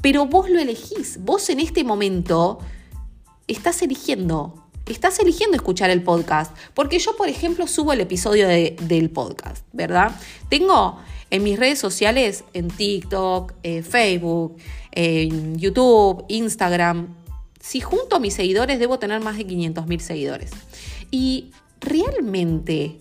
Pero 0.00 0.26
vos 0.26 0.48
lo 0.48 0.58
elegís, 0.58 1.18
vos 1.22 1.48
en 1.50 1.60
este 1.60 1.84
momento 1.84 2.58
estás 3.48 3.82
eligiendo, 3.82 4.66
estás 4.86 5.18
eligiendo 5.18 5.56
escuchar 5.56 5.90
el 5.90 6.02
podcast, 6.02 6.56
porque 6.74 6.98
yo, 6.98 7.16
por 7.16 7.28
ejemplo, 7.28 7.66
subo 7.66 7.92
el 7.92 8.00
episodio 8.00 8.46
del 8.46 9.10
podcast, 9.10 9.64
¿verdad? 9.72 10.12
Tengo 10.48 10.98
en 11.30 11.42
mis 11.42 11.58
redes 11.58 11.78
sociales, 11.78 12.44
en 12.54 12.68
TikTok, 12.68 13.52
eh, 13.62 13.82
Facebook, 13.82 14.56
en 14.92 15.58
YouTube, 15.58 16.24
Instagram, 16.28 17.16
si 17.60 17.80
junto 17.80 18.16
a 18.16 18.20
mis 18.20 18.34
seguidores 18.34 18.78
debo 18.78 18.98
tener 18.98 19.20
más 19.20 19.36
de 19.36 19.46
500 19.46 19.86
mil 19.86 20.00
seguidores. 20.00 20.50
Y 21.10 21.50
realmente, 21.80 22.98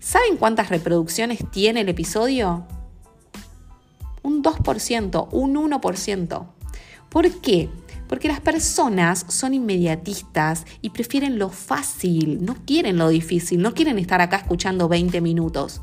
¿saben 0.00 0.36
cuántas 0.36 0.68
reproducciones 0.68 1.38
tiene 1.50 1.82
el 1.82 1.88
episodio? 1.88 2.66
Un 4.22 4.42
2%, 4.42 5.28
un 5.32 5.54
1%. 5.54 6.46
¿Por 7.08 7.30
qué? 7.40 7.68
Porque 8.08 8.28
las 8.28 8.40
personas 8.40 9.26
son 9.28 9.54
inmediatistas 9.54 10.64
y 10.80 10.90
prefieren 10.90 11.38
lo 11.38 11.50
fácil, 11.50 12.44
no 12.44 12.56
quieren 12.66 12.96
lo 12.96 13.08
difícil, 13.08 13.60
no 13.60 13.74
quieren 13.74 13.98
estar 13.98 14.20
acá 14.20 14.38
escuchando 14.38 14.88
20 14.88 15.20
minutos. 15.20 15.80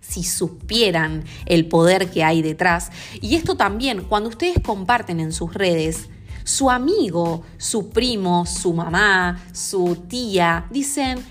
Si 0.00 0.24
supieran 0.24 1.24
el 1.46 1.66
poder 1.66 2.10
que 2.10 2.24
hay 2.24 2.42
detrás. 2.42 2.90
Y 3.20 3.36
esto 3.36 3.56
también, 3.56 4.04
cuando 4.04 4.28
ustedes 4.28 4.56
comparten 4.62 5.20
en 5.20 5.32
sus 5.32 5.54
redes, 5.54 6.08
su 6.44 6.70
amigo, 6.70 7.42
su 7.58 7.90
primo, 7.90 8.46
su 8.46 8.72
mamá, 8.72 9.42
su 9.52 9.96
tía, 10.08 10.66
dicen, 10.70 11.24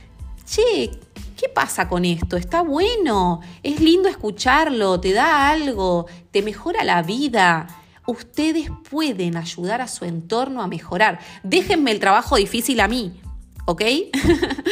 che, 0.45 0.91
¿qué 1.37 1.49
pasa 1.49 1.87
con 1.87 2.05
esto? 2.05 2.37
Está 2.37 2.61
bueno, 2.61 3.41
es 3.63 3.79
lindo 3.79 4.09
escucharlo, 4.09 4.99
te 4.99 5.13
da 5.13 5.49
algo, 5.49 6.05
te 6.31 6.41
mejora 6.41 6.83
la 6.83 7.01
vida. 7.01 7.67
Ustedes 8.05 8.69
pueden 8.89 9.37
ayudar 9.37 9.81
a 9.81 9.87
su 9.87 10.05
entorno 10.05 10.61
a 10.61 10.67
mejorar. 10.67 11.19
Déjenme 11.43 11.91
el 11.91 11.99
trabajo 11.99 12.35
difícil 12.35 12.79
a 12.79 12.87
mí, 12.87 13.19
¿ok? 13.65 13.83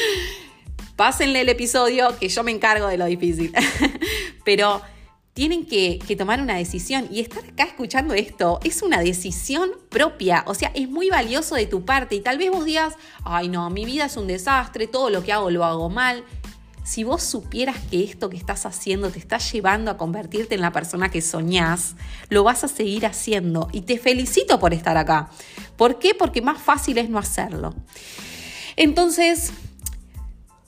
Pásenle 0.95 1.41
el 1.41 1.49
episodio 1.49 2.17
que 2.19 2.27
yo 2.27 2.43
me 2.43 2.51
encargo 2.51 2.87
de 2.87 2.97
lo 2.97 3.05
difícil. 3.05 3.53
Pero 4.43 4.81
tienen 5.33 5.65
que, 5.65 5.99
tomar 6.17 6.41
una 6.41 6.55
decisión 6.55 7.07
y 7.11 7.21
estar 7.21 7.43
acá 7.45 7.63
escuchando 7.63 8.13
esto 8.13 8.59
es 8.63 8.81
una 8.81 8.99
decisión 8.99 9.71
propia, 9.89 10.43
o 10.47 10.53
sea, 10.53 10.71
es 10.73 10.89
muy 10.89 11.09
valioso 11.09 11.55
de 11.55 11.65
tu 11.65 11.85
parte 11.85 12.15
y 12.15 12.21
tal 12.21 12.37
vez 12.37 12.51
vos 12.51 12.65
digas, 12.65 12.95
ay 13.23 13.47
no, 13.47 13.69
mi 13.69 13.85
vida 13.85 14.05
es 14.05 14.17
un 14.17 14.27
desastre, 14.27 14.87
todo 14.87 15.09
lo 15.09 15.23
que 15.23 15.31
hago 15.31 15.49
lo 15.49 15.63
hago 15.63 15.89
mal. 15.89 16.23
Si 16.83 17.03
vos 17.03 17.21
supieras 17.21 17.77
que 17.91 18.03
esto 18.03 18.29
que 18.29 18.37
estás 18.37 18.65
haciendo 18.65 19.11
te 19.11 19.19
está 19.19 19.37
llevando 19.37 19.91
a 19.91 19.97
convertirte 19.97 20.55
en 20.55 20.61
la 20.61 20.71
persona 20.71 21.11
que 21.11 21.21
soñás, 21.21 21.95
lo 22.29 22.43
vas 22.43 22.63
a 22.63 22.67
seguir 22.67 23.05
haciendo 23.05 23.69
y 23.71 23.81
te 23.81 23.99
felicito 23.99 24.59
por 24.59 24.73
estar 24.73 24.97
acá. 24.97 25.29
¿Por 25.77 25.99
qué? 25.99 26.15
Porque 26.15 26.41
más 26.41 26.59
fácil 26.59 26.97
es 26.97 27.07
no 27.07 27.19
hacerlo. 27.19 27.75
Entonces, 28.75 29.51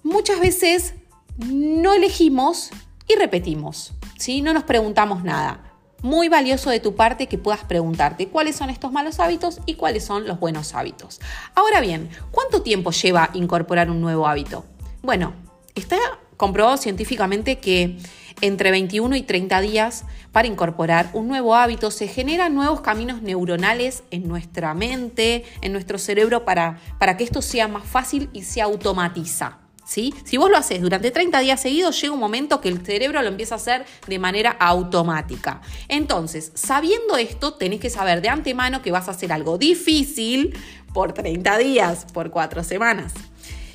muchas 0.04 0.40
veces 0.40 0.94
no 1.40 1.94
elegimos 1.94 2.70
y 3.08 3.16
repetimos. 3.16 3.94
No 4.28 4.54
nos 4.54 4.64
preguntamos 4.64 5.24
nada. 5.24 5.60
Muy 6.04 6.30
valioso 6.30 6.70
de 6.70 6.80
tu 6.80 6.96
parte 6.96 7.28
que 7.28 7.40
puedas 7.40 7.64
preguntarte 7.64 8.28
cuáles 8.28 8.56
son 8.56 8.70
estos 8.70 8.92
malos 8.92 9.20
hábitos 9.20 9.60
y 9.66 9.76
cuáles 9.76 10.04
son 10.04 10.28
los 10.28 10.40
buenos 10.40 10.76
hábitos. 10.76 11.20
Ahora 11.56 11.82
bien, 11.82 12.10
¿cuánto 12.30 12.62
tiempo 12.62 12.92
lleva 12.92 13.32
incorporar 13.34 13.90
un 13.90 14.00
nuevo 14.00 14.28
hábito? 14.28 14.64
Bueno, 15.02 15.34
está 15.74 15.98
comprobado 16.38 16.78
científicamente 16.78 17.58
que 17.58 17.98
entre 18.42 18.70
21 18.70 19.16
y 19.16 19.24
30 19.24 19.60
días 19.62 20.06
para 20.32 20.48
incorporar 20.48 21.10
un 21.14 21.28
nuevo 21.28 21.56
hábito 21.56 21.90
se 21.90 22.08
generan 22.08 22.54
nuevos 22.54 22.82
caminos 22.82 23.24
neuronales 23.24 24.04
en 24.12 24.28
nuestra 24.28 24.76
mente, 24.76 25.46
en 25.62 25.74
nuestro 25.74 25.98
cerebro, 25.98 26.46
para, 26.46 26.80
para 27.00 27.18
que 27.18 27.24
esto 27.24 27.42
sea 27.42 27.68
más 27.68 27.86
fácil 27.86 28.30
y 28.34 28.44
se 28.44 28.62
automatiza. 28.62 29.61
Si 29.84 30.38
vos 30.38 30.50
lo 30.50 30.58
haces 30.58 30.82
durante 30.82 31.12
30 31.12 31.40
días 31.40 31.62
seguidos, 31.62 32.00
llega 32.00 32.14
un 32.14 32.20
momento 32.20 32.62
que 32.62 32.70
el 32.70 32.86
cerebro 32.86 33.22
lo 33.22 33.28
empieza 33.28 33.56
a 33.56 33.58
hacer 33.58 33.86
de 34.08 34.20
manera 34.20 34.52
automática. 34.52 35.62
Entonces, 35.90 36.52
sabiendo 36.56 37.18
esto, 37.18 37.56
tenés 37.56 37.82
que 37.82 37.90
saber 37.90 38.22
de 38.22 38.30
antemano 38.30 38.82
que 38.82 38.92
vas 38.92 39.10
a 39.10 39.12
hacer 39.12 39.34
algo 39.34 39.58
difícil 39.58 40.58
por 40.94 41.14
30 41.14 41.58
días, 41.58 42.06
por 42.14 42.32
4 42.32 42.64
semanas. 42.64 43.14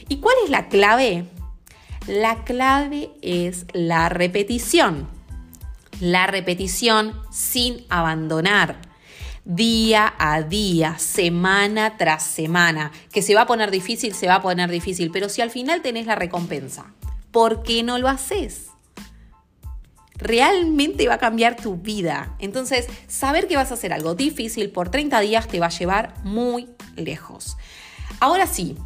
¿Y 0.08 0.16
cuál 0.18 0.36
es 0.44 0.50
la 0.50 0.68
clave? 0.68 1.26
La 2.06 2.44
clave 2.44 3.10
es 3.20 3.66
la 3.72 4.08
repetición. 4.08 5.08
La 6.00 6.26
repetición 6.26 7.20
sin 7.30 7.84
abandonar 7.88 8.80
día 9.46 10.12
a 10.18 10.42
día, 10.42 10.98
semana 10.98 11.96
tras 11.96 12.24
semana. 12.24 12.90
Que 13.12 13.22
se 13.22 13.34
va 13.34 13.42
a 13.42 13.46
poner 13.46 13.70
difícil, 13.70 14.12
se 14.12 14.26
va 14.26 14.36
a 14.36 14.42
poner 14.42 14.68
difícil, 14.68 15.10
pero 15.10 15.28
si 15.28 15.40
al 15.40 15.50
final 15.50 15.80
tenés 15.80 16.06
la 16.06 16.16
recompensa, 16.16 16.92
¿por 17.30 17.62
qué 17.62 17.82
no 17.82 17.98
lo 17.98 18.08
haces? 18.08 18.66
Realmente 20.16 21.06
va 21.08 21.14
a 21.14 21.18
cambiar 21.18 21.56
tu 21.56 21.76
vida. 21.76 22.34
Entonces, 22.38 22.86
saber 23.06 23.46
que 23.46 23.56
vas 23.56 23.70
a 23.70 23.74
hacer 23.74 23.92
algo 23.92 24.14
difícil 24.14 24.70
por 24.70 24.90
30 24.90 25.20
días 25.20 25.46
te 25.46 25.60
va 25.60 25.66
a 25.66 25.70
llevar 25.70 26.14
muy 26.24 26.68
lejos. 26.96 27.56
Ahora 28.18 28.46
sí, 28.46 28.76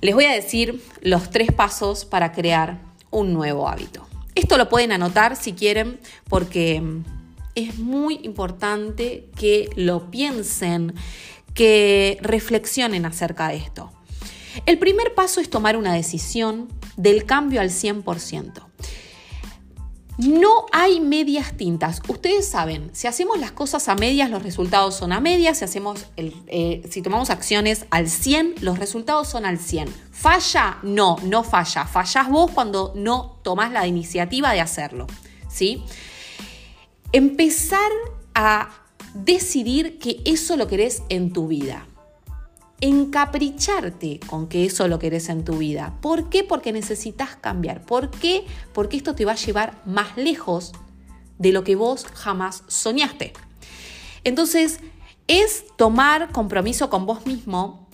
les 0.00 0.14
voy 0.14 0.24
a 0.24 0.32
decir 0.32 0.82
los 1.02 1.30
tres 1.30 1.52
pasos 1.52 2.04
para 2.04 2.32
crear 2.32 2.78
un 3.10 3.32
nuevo 3.32 3.68
hábito. 3.68 4.06
Esto 4.34 4.56
lo 4.56 4.68
pueden 4.68 4.92
anotar 4.92 5.36
si 5.36 5.52
quieren 5.52 6.00
porque 6.28 6.82
es 7.54 7.78
muy 7.78 8.20
importante 8.22 9.28
que 9.36 9.68
lo 9.76 10.10
piensen, 10.10 10.94
que 11.54 12.18
reflexionen 12.22 13.04
acerca 13.04 13.48
de 13.48 13.56
esto. 13.56 13.92
El 14.66 14.78
primer 14.78 15.14
paso 15.14 15.40
es 15.40 15.50
tomar 15.50 15.76
una 15.76 15.94
decisión 15.94 16.68
del 16.96 17.24
cambio 17.24 17.60
al 17.60 17.70
100%. 17.70 18.66
No 20.18 20.66
hay 20.72 21.00
medias 21.00 21.56
tintas. 21.56 22.02
Ustedes 22.06 22.46
saben, 22.46 22.90
si 22.92 23.06
hacemos 23.06 23.40
las 23.40 23.50
cosas 23.50 23.88
a 23.88 23.94
medias, 23.94 24.30
los 24.30 24.42
resultados 24.42 24.94
son 24.94 25.10
a 25.10 25.20
medias. 25.20 25.58
Si, 25.58 25.64
hacemos 25.64 26.06
eh, 26.16 26.86
si 26.90 27.00
tomamos 27.00 27.30
acciones 27.30 27.86
al 27.90 28.08
100, 28.10 28.56
los 28.60 28.78
resultados 28.78 29.28
son 29.28 29.46
al 29.46 29.58
100. 29.58 29.88
¿Falla? 30.10 30.78
No, 30.82 31.16
no 31.24 31.42
falla. 31.42 31.86
Fallás 31.86 32.28
vos 32.28 32.50
cuando 32.50 32.92
no 32.94 33.38
tomás 33.42 33.72
la 33.72 33.86
iniciativa 33.86 34.52
de 34.52 34.60
hacerlo. 34.60 35.06
¿Sí? 35.48 35.82
Empezar 37.12 37.90
a 38.34 38.70
decidir 39.14 39.98
que 39.98 40.22
eso 40.24 40.56
lo 40.56 40.66
querés 40.66 41.02
en 41.08 41.32
tu 41.32 41.46
vida. 41.46 41.86
Encapricharte 42.80 44.18
con 44.26 44.48
que 44.48 44.64
eso 44.64 44.88
lo 44.88 44.98
querés 44.98 45.28
en 45.28 45.44
tu 45.44 45.58
vida. 45.58 45.94
¿Por 46.00 46.30
qué? 46.30 46.42
Porque 46.42 46.72
necesitas 46.72 47.36
cambiar. 47.36 47.84
¿Por 47.84 48.10
qué? 48.10 48.44
Porque 48.72 48.96
esto 48.96 49.14
te 49.14 49.24
va 49.24 49.32
a 49.32 49.36
llevar 49.36 49.80
más 49.84 50.16
lejos 50.16 50.72
de 51.38 51.52
lo 51.52 51.62
que 51.64 51.76
vos 51.76 52.06
jamás 52.14 52.64
soñaste. 52.66 53.34
Entonces, 54.24 54.80
es 55.28 55.64
tomar 55.76 56.32
compromiso 56.32 56.90
con 56.90 57.06
vos 57.06 57.26
mismo 57.26 57.88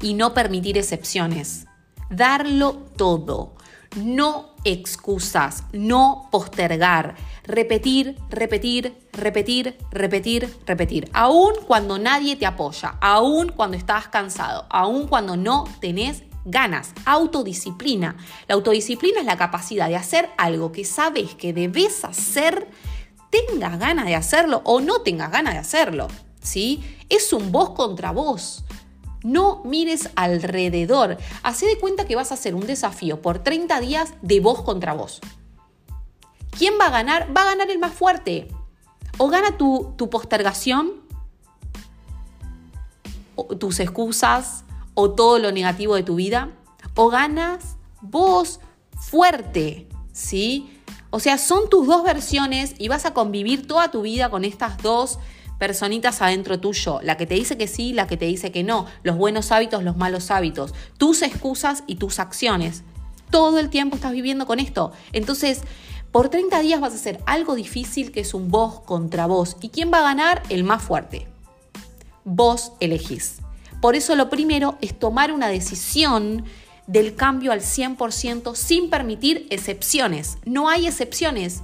y 0.00 0.14
no 0.14 0.34
permitir 0.34 0.78
excepciones. 0.78 1.66
Darlo 2.10 2.74
todo. 2.96 3.55
No 3.96 4.50
excusas, 4.64 5.64
no 5.72 6.28
postergar, 6.30 7.16
repetir, 7.44 8.16
repetir, 8.30 8.96
repetir, 9.12 9.76
repetir, 9.90 10.54
repetir. 10.66 11.10
Aún 11.12 11.52
cuando 11.66 11.98
nadie 11.98 12.36
te 12.36 12.46
apoya, 12.46 12.96
aún 13.00 13.48
cuando 13.48 13.76
estás 13.76 14.08
cansado, 14.08 14.66
aún 14.68 15.06
cuando 15.06 15.36
no 15.36 15.64
tenés 15.80 16.22
ganas. 16.44 16.92
Autodisciplina. 17.04 18.16
La 18.48 18.54
autodisciplina 18.54 19.20
es 19.20 19.26
la 19.26 19.36
capacidad 19.36 19.88
de 19.88 19.96
hacer 19.96 20.30
algo 20.38 20.72
que 20.72 20.84
sabes 20.84 21.34
que 21.34 21.52
debes 21.52 22.04
hacer, 22.04 22.68
tengas 23.30 23.78
ganas 23.78 24.06
de 24.06 24.14
hacerlo 24.14 24.62
o 24.64 24.80
no 24.80 25.00
tengas 25.00 25.30
ganas 25.30 25.54
de 25.54 25.60
hacerlo. 25.60 26.08
¿sí? 26.40 26.82
Es 27.08 27.32
un 27.32 27.52
voz 27.52 27.70
contra 27.70 28.12
voz. 28.12 28.64
No 29.26 29.62
mires 29.64 30.10
alrededor. 30.14 31.16
Hacé 31.42 31.66
de 31.66 31.78
cuenta 31.78 32.06
que 32.06 32.14
vas 32.14 32.30
a 32.30 32.34
hacer 32.34 32.54
un 32.54 32.64
desafío 32.66 33.20
por 33.20 33.40
30 33.40 33.80
días 33.80 34.14
de 34.22 34.38
voz 34.38 34.62
contra 34.62 34.94
voz. 34.94 35.20
¿Quién 36.56 36.74
va 36.80 36.86
a 36.86 36.90
ganar? 36.90 37.36
Va 37.36 37.42
a 37.42 37.46
ganar 37.46 37.68
el 37.70 37.80
más 37.80 37.92
fuerte. 37.92 38.46
O 39.18 39.28
gana 39.28 39.56
tu, 39.56 39.94
tu 39.96 40.08
postergación 40.10 41.06
tus 43.58 43.80
excusas 43.80 44.64
o 44.94 45.10
todo 45.10 45.38
lo 45.38 45.52
negativo 45.52 45.94
de 45.94 46.02
tu 46.02 46.14
vida? 46.14 46.50
¿O 46.94 47.08
ganas 47.08 47.76
vos 48.00 48.60
fuerte? 48.98 49.88
¿Sí? 50.12 50.80
O 51.10 51.20
sea, 51.20 51.38
son 51.38 51.68
tus 51.68 51.86
dos 51.86 52.02
versiones 52.02 52.74
y 52.78 52.88
vas 52.88 53.04
a 53.06 53.14
convivir 53.14 53.66
toda 53.66 53.90
tu 53.90 54.02
vida 54.02 54.30
con 54.30 54.44
estas 54.44 54.78
dos 54.78 55.18
personitas 55.58 56.22
adentro 56.22 56.60
tuyo, 56.60 57.00
la 57.02 57.16
que 57.16 57.26
te 57.26 57.34
dice 57.34 57.56
que 57.56 57.66
sí, 57.66 57.92
la 57.92 58.06
que 58.06 58.16
te 58.16 58.26
dice 58.26 58.52
que 58.52 58.62
no, 58.62 58.86
los 59.02 59.16
buenos 59.16 59.52
hábitos, 59.52 59.82
los 59.82 59.96
malos 59.96 60.30
hábitos, 60.30 60.74
tus 60.98 61.22
excusas 61.22 61.84
y 61.86 61.96
tus 61.96 62.18
acciones. 62.18 62.82
Todo 63.30 63.58
el 63.58 63.70
tiempo 63.70 63.96
estás 63.96 64.12
viviendo 64.12 64.46
con 64.46 64.60
esto. 64.60 64.92
Entonces, 65.12 65.62
por 66.12 66.28
30 66.28 66.60
días 66.60 66.80
vas 66.80 66.92
a 66.92 66.96
hacer 66.96 67.20
algo 67.26 67.54
difícil 67.54 68.12
que 68.12 68.20
es 68.20 68.34
un 68.34 68.50
vos 68.50 68.80
contra 68.80 69.26
vos. 69.26 69.56
¿Y 69.60 69.70
quién 69.70 69.92
va 69.92 69.98
a 69.98 70.02
ganar? 70.02 70.42
El 70.48 70.64
más 70.64 70.82
fuerte. 70.82 71.26
Vos 72.24 72.72
elegís. 72.80 73.40
Por 73.80 73.96
eso 73.96 74.14
lo 74.14 74.30
primero 74.30 74.78
es 74.80 74.98
tomar 74.98 75.32
una 75.32 75.48
decisión 75.48 76.44
del 76.86 77.14
cambio 77.16 77.52
al 77.52 77.60
100% 77.60 78.54
sin 78.54 78.90
permitir 78.90 79.46
excepciones. 79.50 80.38
No 80.44 80.68
hay 80.68 80.86
excepciones. 80.86 81.62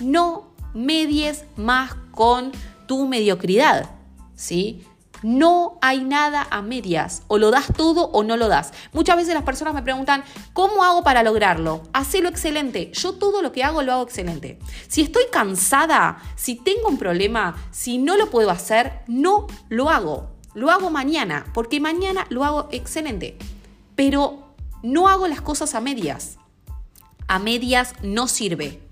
No 0.00 0.50
medies 0.74 1.44
más 1.56 1.94
con 2.12 2.52
tu 2.90 3.06
mediocridad, 3.06 3.88
¿sí? 4.34 4.84
No 5.22 5.78
hay 5.80 6.02
nada 6.02 6.48
a 6.50 6.60
medias, 6.60 7.22
o 7.28 7.38
lo 7.38 7.52
das 7.52 7.68
todo 7.76 8.06
o 8.06 8.24
no 8.24 8.36
lo 8.36 8.48
das. 8.48 8.72
Muchas 8.92 9.16
veces 9.16 9.32
las 9.32 9.44
personas 9.44 9.74
me 9.74 9.82
preguntan, 9.84 10.24
¿cómo 10.54 10.82
hago 10.82 11.04
para 11.04 11.22
lograrlo? 11.22 11.84
Hacelo 11.92 12.28
excelente. 12.28 12.90
Yo 12.92 13.12
todo 13.12 13.42
lo 13.42 13.52
que 13.52 13.62
hago 13.62 13.82
lo 13.82 13.92
hago 13.92 14.02
excelente. 14.02 14.58
Si 14.88 15.02
estoy 15.02 15.22
cansada, 15.30 16.20
si 16.34 16.56
tengo 16.56 16.88
un 16.88 16.98
problema, 16.98 17.54
si 17.70 17.98
no 17.98 18.16
lo 18.16 18.28
puedo 18.28 18.50
hacer, 18.50 19.02
no 19.06 19.46
lo 19.68 19.88
hago. 19.88 20.32
Lo 20.54 20.72
hago 20.72 20.90
mañana, 20.90 21.46
porque 21.54 21.78
mañana 21.78 22.26
lo 22.28 22.42
hago 22.42 22.68
excelente. 22.72 23.38
Pero 23.94 24.48
no 24.82 25.06
hago 25.06 25.28
las 25.28 25.42
cosas 25.42 25.76
a 25.76 25.80
medias. 25.80 26.38
A 27.28 27.38
medias 27.38 27.94
no 28.02 28.26
sirve. 28.26 28.89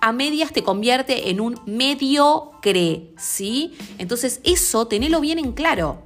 A 0.00 0.12
medias 0.12 0.52
te 0.52 0.62
convierte 0.62 1.30
en 1.30 1.40
un 1.40 1.60
mediocre, 1.66 3.12
¿sí? 3.16 3.76
Entonces 3.98 4.40
eso, 4.44 4.86
tenelo 4.86 5.20
bien 5.20 5.38
en 5.38 5.52
claro. 5.52 6.02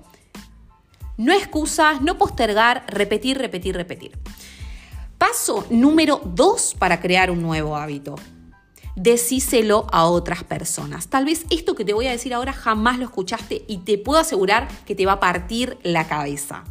No 1.16 1.32
excusas, 1.32 2.00
no 2.00 2.16
postergar, 2.16 2.84
repetir, 2.88 3.38
repetir, 3.38 3.74
repetir. 3.74 4.18
Paso 5.18 5.66
número 5.68 6.20
dos 6.24 6.74
para 6.78 7.00
crear 7.00 7.30
un 7.30 7.42
nuevo 7.42 7.76
hábito. 7.76 8.14
Decíselo 8.96 9.86
a 9.92 10.06
otras 10.06 10.44
personas. 10.44 11.08
Tal 11.08 11.24
vez 11.24 11.44
esto 11.50 11.74
que 11.74 11.84
te 11.84 11.92
voy 11.92 12.06
a 12.06 12.10
decir 12.10 12.32
ahora 12.32 12.52
jamás 12.52 12.98
lo 12.98 13.04
escuchaste 13.04 13.64
y 13.68 13.78
te 13.78 13.98
puedo 13.98 14.18
asegurar 14.18 14.68
que 14.86 14.94
te 14.94 15.06
va 15.06 15.12
a 15.12 15.20
partir 15.20 15.78
la 15.82 16.08
cabeza. 16.08 16.64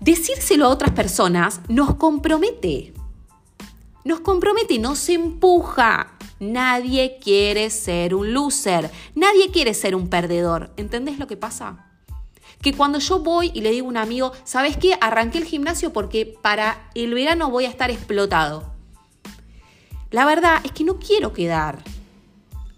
Decírselo 0.00 0.66
a 0.66 0.68
otras 0.68 0.92
personas 0.92 1.60
nos 1.68 1.96
compromete, 1.96 2.94
nos 4.08 4.20
compromete, 4.20 4.78
nos 4.78 5.06
empuja. 5.10 6.14
Nadie 6.40 7.18
quiere 7.22 7.68
ser 7.68 8.14
un 8.14 8.32
loser, 8.32 8.90
nadie 9.14 9.50
quiere 9.50 9.74
ser 9.74 9.94
un 9.94 10.08
perdedor. 10.08 10.72
¿Entendés 10.78 11.18
lo 11.18 11.26
que 11.26 11.36
pasa? 11.36 11.90
Que 12.62 12.72
cuando 12.72 13.00
yo 13.00 13.18
voy 13.18 13.50
y 13.52 13.60
le 13.60 13.70
digo 13.70 13.86
a 13.86 13.90
un 13.90 13.96
amigo, 13.98 14.32
¿sabes 14.44 14.78
qué? 14.78 14.96
Arranqué 15.00 15.36
el 15.36 15.44
gimnasio 15.44 15.92
porque 15.92 16.38
para 16.40 16.90
el 16.94 17.12
verano 17.12 17.50
voy 17.50 17.66
a 17.66 17.68
estar 17.68 17.90
explotado. 17.90 18.72
La 20.10 20.24
verdad 20.24 20.62
es 20.64 20.72
que 20.72 20.84
no 20.84 20.98
quiero 20.98 21.34
quedar 21.34 21.84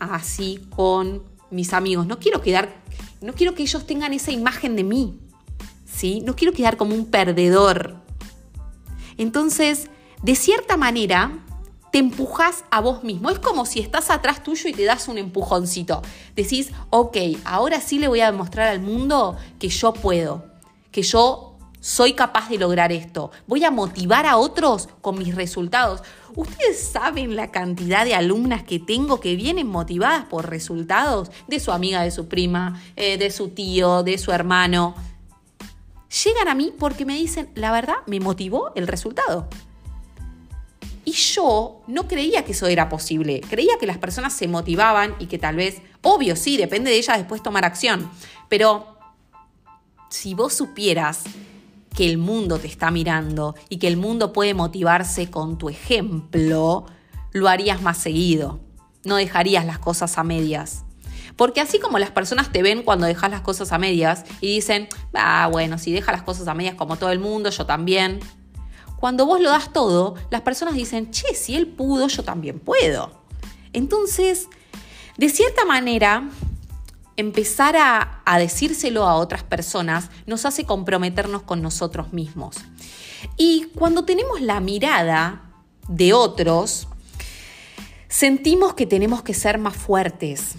así 0.00 0.66
con 0.74 1.22
mis 1.52 1.72
amigos, 1.72 2.08
no 2.08 2.18
quiero 2.18 2.42
quedar, 2.42 2.74
no 3.20 3.34
quiero 3.34 3.54
que 3.54 3.62
ellos 3.62 3.86
tengan 3.86 4.12
esa 4.14 4.32
imagen 4.32 4.74
de 4.74 4.82
mí, 4.82 5.20
¿sí? 5.86 6.22
No 6.22 6.34
quiero 6.34 6.52
quedar 6.52 6.76
como 6.76 6.96
un 6.96 7.06
perdedor. 7.06 7.94
Entonces, 9.16 9.90
de 10.22 10.34
cierta 10.34 10.76
manera, 10.76 11.32
te 11.90 11.98
empujas 11.98 12.64
a 12.70 12.80
vos 12.80 13.02
mismo. 13.04 13.30
Es 13.30 13.38
como 13.38 13.66
si 13.66 13.80
estás 13.80 14.10
atrás 14.10 14.42
tuyo 14.42 14.68
y 14.68 14.72
te 14.72 14.84
das 14.84 15.08
un 15.08 15.18
empujoncito. 15.18 16.02
Decís, 16.36 16.70
ok, 16.90 17.16
ahora 17.44 17.80
sí 17.80 17.98
le 17.98 18.08
voy 18.08 18.20
a 18.20 18.30
demostrar 18.30 18.68
al 18.68 18.80
mundo 18.80 19.36
que 19.58 19.68
yo 19.68 19.92
puedo, 19.92 20.44
que 20.92 21.02
yo 21.02 21.56
soy 21.80 22.12
capaz 22.12 22.48
de 22.50 22.58
lograr 22.58 22.92
esto. 22.92 23.30
Voy 23.46 23.64
a 23.64 23.70
motivar 23.70 24.26
a 24.26 24.36
otros 24.36 24.88
con 25.00 25.18
mis 25.18 25.34
resultados. 25.34 26.02
Ustedes 26.36 26.78
saben 26.78 27.34
la 27.34 27.50
cantidad 27.50 28.04
de 28.04 28.14
alumnas 28.14 28.62
que 28.62 28.78
tengo 28.78 29.18
que 29.18 29.34
vienen 29.34 29.66
motivadas 29.66 30.26
por 30.26 30.48
resultados 30.48 31.30
de 31.48 31.58
su 31.58 31.72
amiga, 31.72 32.02
de 32.02 32.10
su 32.10 32.28
prima, 32.28 32.80
eh, 32.96 33.16
de 33.16 33.30
su 33.30 33.48
tío, 33.48 34.02
de 34.02 34.18
su 34.18 34.30
hermano. 34.30 34.94
Llegan 36.24 36.48
a 36.48 36.54
mí 36.54 36.72
porque 36.78 37.06
me 37.06 37.14
dicen, 37.14 37.50
la 37.54 37.72
verdad, 37.72 37.96
me 38.06 38.20
motivó 38.20 38.72
el 38.74 38.86
resultado. 38.86 39.48
Yo 41.20 41.82
no 41.86 42.08
creía 42.08 42.44
que 42.44 42.52
eso 42.52 42.66
era 42.66 42.88
posible. 42.88 43.40
Creía 43.42 43.74
que 43.78 43.86
las 43.86 43.98
personas 43.98 44.32
se 44.32 44.48
motivaban 44.48 45.14
y 45.18 45.26
que 45.26 45.38
tal 45.38 45.56
vez, 45.56 45.82
obvio, 46.02 46.34
sí, 46.34 46.56
depende 46.56 46.90
de 46.90 46.96
ellas 46.96 47.18
después 47.18 47.42
tomar 47.42 47.64
acción. 47.64 48.10
Pero 48.48 48.96
si 50.08 50.34
vos 50.34 50.54
supieras 50.54 51.24
que 51.94 52.08
el 52.08 52.16
mundo 52.16 52.58
te 52.58 52.68
está 52.68 52.90
mirando 52.90 53.54
y 53.68 53.78
que 53.78 53.88
el 53.88 53.96
mundo 53.96 54.32
puede 54.32 54.54
motivarse 54.54 55.30
con 55.30 55.58
tu 55.58 55.68
ejemplo, 55.68 56.86
lo 57.32 57.48
harías 57.48 57.82
más 57.82 57.98
seguido. 57.98 58.60
No 59.04 59.16
dejarías 59.16 59.66
las 59.66 59.78
cosas 59.78 60.16
a 60.16 60.24
medias. 60.24 60.84
Porque 61.36 61.60
así 61.60 61.78
como 61.78 61.98
las 61.98 62.10
personas 62.10 62.52
te 62.52 62.62
ven 62.62 62.82
cuando 62.82 63.06
dejas 63.06 63.30
las 63.30 63.40
cosas 63.40 63.72
a 63.72 63.78
medias 63.78 64.24
y 64.40 64.54
dicen, 64.54 64.88
ah, 65.14 65.48
bueno, 65.50 65.78
si 65.78 65.92
deja 65.92 66.12
las 66.12 66.22
cosas 66.22 66.48
a 66.48 66.54
medias 66.54 66.74
como 66.74 66.96
todo 66.96 67.10
el 67.12 67.18
mundo, 67.18 67.50
yo 67.50 67.66
también, 67.66 68.20
cuando 69.00 69.24
vos 69.24 69.40
lo 69.40 69.48
das 69.48 69.72
todo, 69.72 70.14
las 70.30 70.42
personas 70.42 70.74
dicen, 70.74 71.10
che, 71.10 71.34
si 71.34 71.56
él 71.56 71.66
pudo, 71.66 72.06
yo 72.08 72.22
también 72.22 72.60
puedo. 72.60 73.10
Entonces, 73.72 74.48
de 75.16 75.30
cierta 75.30 75.64
manera, 75.64 76.28
empezar 77.16 77.76
a, 77.78 78.20
a, 78.26 78.38
decírselo 78.38 79.06
a 79.06 79.16
otras 79.16 79.42
personas 79.42 80.10
nos 80.26 80.44
hace 80.44 80.64
comprometernos 80.64 81.42
con 81.42 81.62
nosotros 81.62 82.12
mismos. 82.12 82.56
Y 83.38 83.70
cuando 83.74 84.04
tenemos 84.04 84.42
la 84.42 84.60
mirada 84.60 85.50
de 85.88 86.12
otros, 86.12 86.86
sentimos 88.08 88.74
que 88.74 88.84
tenemos 88.86 89.22
que 89.22 89.32
ser 89.32 89.56
más 89.56 89.76
fuertes. 89.76 90.56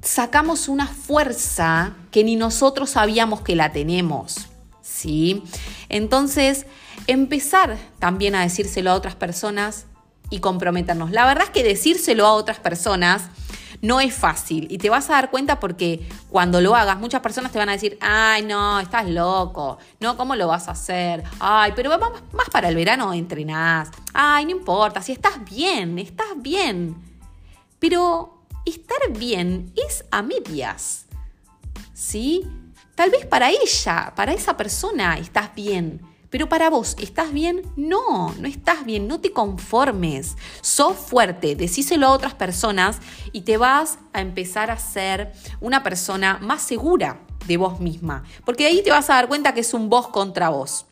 Sacamos 0.00 0.68
una 0.68 0.86
fuerza 0.86 1.94
que 2.10 2.24
ni 2.24 2.36
nosotros 2.36 2.90
sabíamos 2.90 3.42
que 3.42 3.54
la 3.54 3.72
tenemos. 3.72 4.48
¿Sí? 4.80 5.42
Entonces, 5.90 6.64
empezar 7.06 7.76
también 7.98 8.34
a 8.34 8.42
decírselo 8.42 8.90
a 8.90 8.94
otras 8.94 9.14
personas 9.14 9.86
y 10.30 10.40
comprometernos. 10.40 11.10
La 11.10 11.26
verdad 11.26 11.44
es 11.44 11.50
que 11.50 11.62
decírselo 11.62 12.26
a 12.26 12.32
otras 12.32 12.58
personas 12.58 13.30
no 13.82 14.00
es 14.00 14.14
fácil 14.14 14.66
y 14.70 14.78
te 14.78 14.90
vas 14.90 15.10
a 15.10 15.14
dar 15.14 15.30
cuenta 15.30 15.60
porque 15.60 16.08
cuando 16.30 16.60
lo 16.60 16.74
hagas 16.74 16.98
muchas 16.98 17.20
personas 17.20 17.52
te 17.52 17.58
van 17.58 17.68
a 17.68 17.72
decir, 17.72 17.98
ay 18.00 18.42
no, 18.42 18.80
estás 18.80 19.08
loco, 19.08 19.78
no, 20.00 20.16
¿cómo 20.16 20.34
lo 20.34 20.48
vas 20.48 20.68
a 20.68 20.72
hacer? 20.72 21.22
Ay, 21.38 21.72
pero 21.76 21.90
vamos 21.90 22.22
más 22.32 22.48
para 22.50 22.68
el 22.68 22.74
verano 22.74 23.12
entrenás, 23.12 23.90
ay, 24.12 24.46
no 24.46 24.52
importa, 24.52 25.02
si 25.02 25.12
estás 25.12 25.44
bien, 25.44 25.98
estás 25.98 26.28
bien. 26.36 26.96
Pero 27.78 28.42
estar 28.64 28.98
bien 29.10 29.72
es 29.86 30.04
a 30.10 30.22
medias, 30.22 31.06
¿sí? 31.92 32.46
Tal 32.94 33.10
vez 33.10 33.26
para 33.26 33.50
ella, 33.50 34.14
para 34.16 34.32
esa 34.32 34.56
persona 34.56 35.18
estás 35.18 35.54
bien 35.54 36.15
pero 36.36 36.50
para 36.50 36.68
vos, 36.68 36.96
¿estás 37.00 37.32
bien? 37.32 37.62
No, 37.76 38.34
no 38.38 38.46
estás 38.46 38.84
bien, 38.84 39.08
no 39.08 39.20
te 39.20 39.32
conformes. 39.32 40.36
Sos 40.60 40.94
fuerte, 40.94 41.56
decíselo 41.56 42.08
a 42.08 42.10
otras 42.10 42.34
personas 42.34 42.98
y 43.32 43.40
te 43.40 43.56
vas 43.56 43.98
a 44.12 44.20
empezar 44.20 44.70
a 44.70 44.76
ser 44.76 45.32
una 45.62 45.82
persona 45.82 46.38
más 46.42 46.60
segura 46.60 47.22
de 47.46 47.56
vos 47.56 47.80
misma. 47.80 48.22
Porque 48.44 48.66
ahí 48.66 48.82
te 48.82 48.90
vas 48.90 49.08
a 49.08 49.14
dar 49.14 49.28
cuenta 49.28 49.54
que 49.54 49.60
es 49.60 49.72
un 49.72 49.88
vos 49.88 50.08
contra 50.08 50.50
vos. 50.50 50.84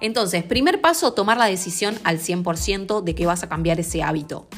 Entonces, 0.00 0.42
primer 0.42 0.80
paso, 0.80 1.12
tomar 1.12 1.36
la 1.36 1.46
decisión 1.46 1.96
al 2.02 2.18
100% 2.18 3.04
de 3.04 3.14
que 3.14 3.26
vas 3.26 3.44
a 3.44 3.48
cambiar 3.48 3.78
ese 3.78 4.02
hábito. 4.02 4.48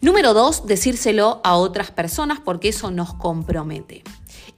Número 0.00 0.34
dos, 0.34 0.66
decírselo 0.66 1.40
a 1.44 1.54
otras 1.54 1.92
personas 1.92 2.40
porque 2.40 2.70
eso 2.70 2.90
nos 2.90 3.14
compromete. 3.14 4.02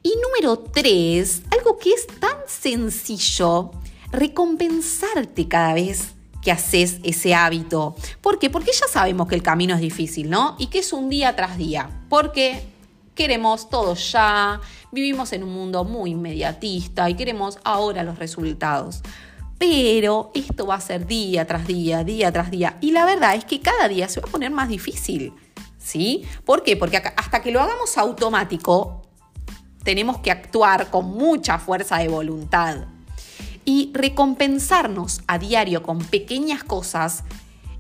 Y 0.03 0.15
número 0.23 0.61
tres, 0.61 1.43
algo 1.51 1.77
que 1.77 1.93
es 1.93 2.07
tan 2.07 2.39
sencillo 2.47 3.73
recompensarte 4.13 5.49
cada 5.49 5.75
vez 5.75 6.15
que 6.43 6.53
haces 6.53 6.99
ese 7.03 7.35
hábito. 7.35 7.95
¿Por 8.21 8.39
qué? 8.39 8.51
Porque 8.51 8.73
ya 8.73 8.87
sabemos 8.89 9.29
que 9.29 9.35
el 9.35 9.43
camino 9.43 9.75
es 9.75 9.81
difícil, 9.81 10.31
¿no? 10.31 10.57
Y 10.59 10.69
que 10.69 10.79
es 10.81 10.93
un 10.93 11.09
día 11.09 11.35
tras 11.37 11.59
día. 11.59 11.91
Porque 12.09 12.63
queremos 13.15 13.69
todo 13.69 13.95
ya, 13.95 14.61
vivimos 14.93 15.33
en 15.33 15.43
un 15.43 15.53
mundo 15.53 15.85
muy 15.85 16.11
inmediatista 16.11 17.11
y 17.11 17.15
queremos 17.15 17.59
ahora 17.65 18.05
los 18.05 18.19
resultados. 18.19 19.03
Pero 19.59 20.31
esto 20.35 20.67
va 20.67 20.77
a 20.77 20.81
ser 20.81 21.07
día 21.07 21.45
tras 21.45 21.67
día, 21.67 22.05
día 22.05 22.31
tras 22.31 22.51
día. 22.51 22.79
Y 22.81 22.93
la 22.93 23.05
verdad 23.05 23.35
es 23.35 23.45
que 23.45 23.61
cada 23.61 23.89
día 23.89 24.09
se 24.09 24.21
va 24.21 24.29
a 24.29 24.31
poner 24.31 24.53
más 24.53 24.69
difícil. 24.69 25.33
¿Sí? 25.79 26.25
¿Por 26.45 26.63
qué? 26.63 26.77
Porque 26.77 26.99
hasta 26.99 27.43
que 27.43 27.51
lo 27.51 27.61
hagamos 27.61 27.99
automático, 27.99 29.03
tenemos 29.83 30.19
que 30.19 30.31
actuar 30.31 30.91
con 30.91 31.07
mucha 31.07 31.59
fuerza 31.59 31.99
de 31.99 32.09
voluntad. 32.09 32.87
Y 33.69 33.91
recompensarnos 33.93 35.21
a 35.27 35.39
diario 35.39 35.83
con 35.83 35.99
pequeñas 35.99 36.65
cosas 36.65 37.25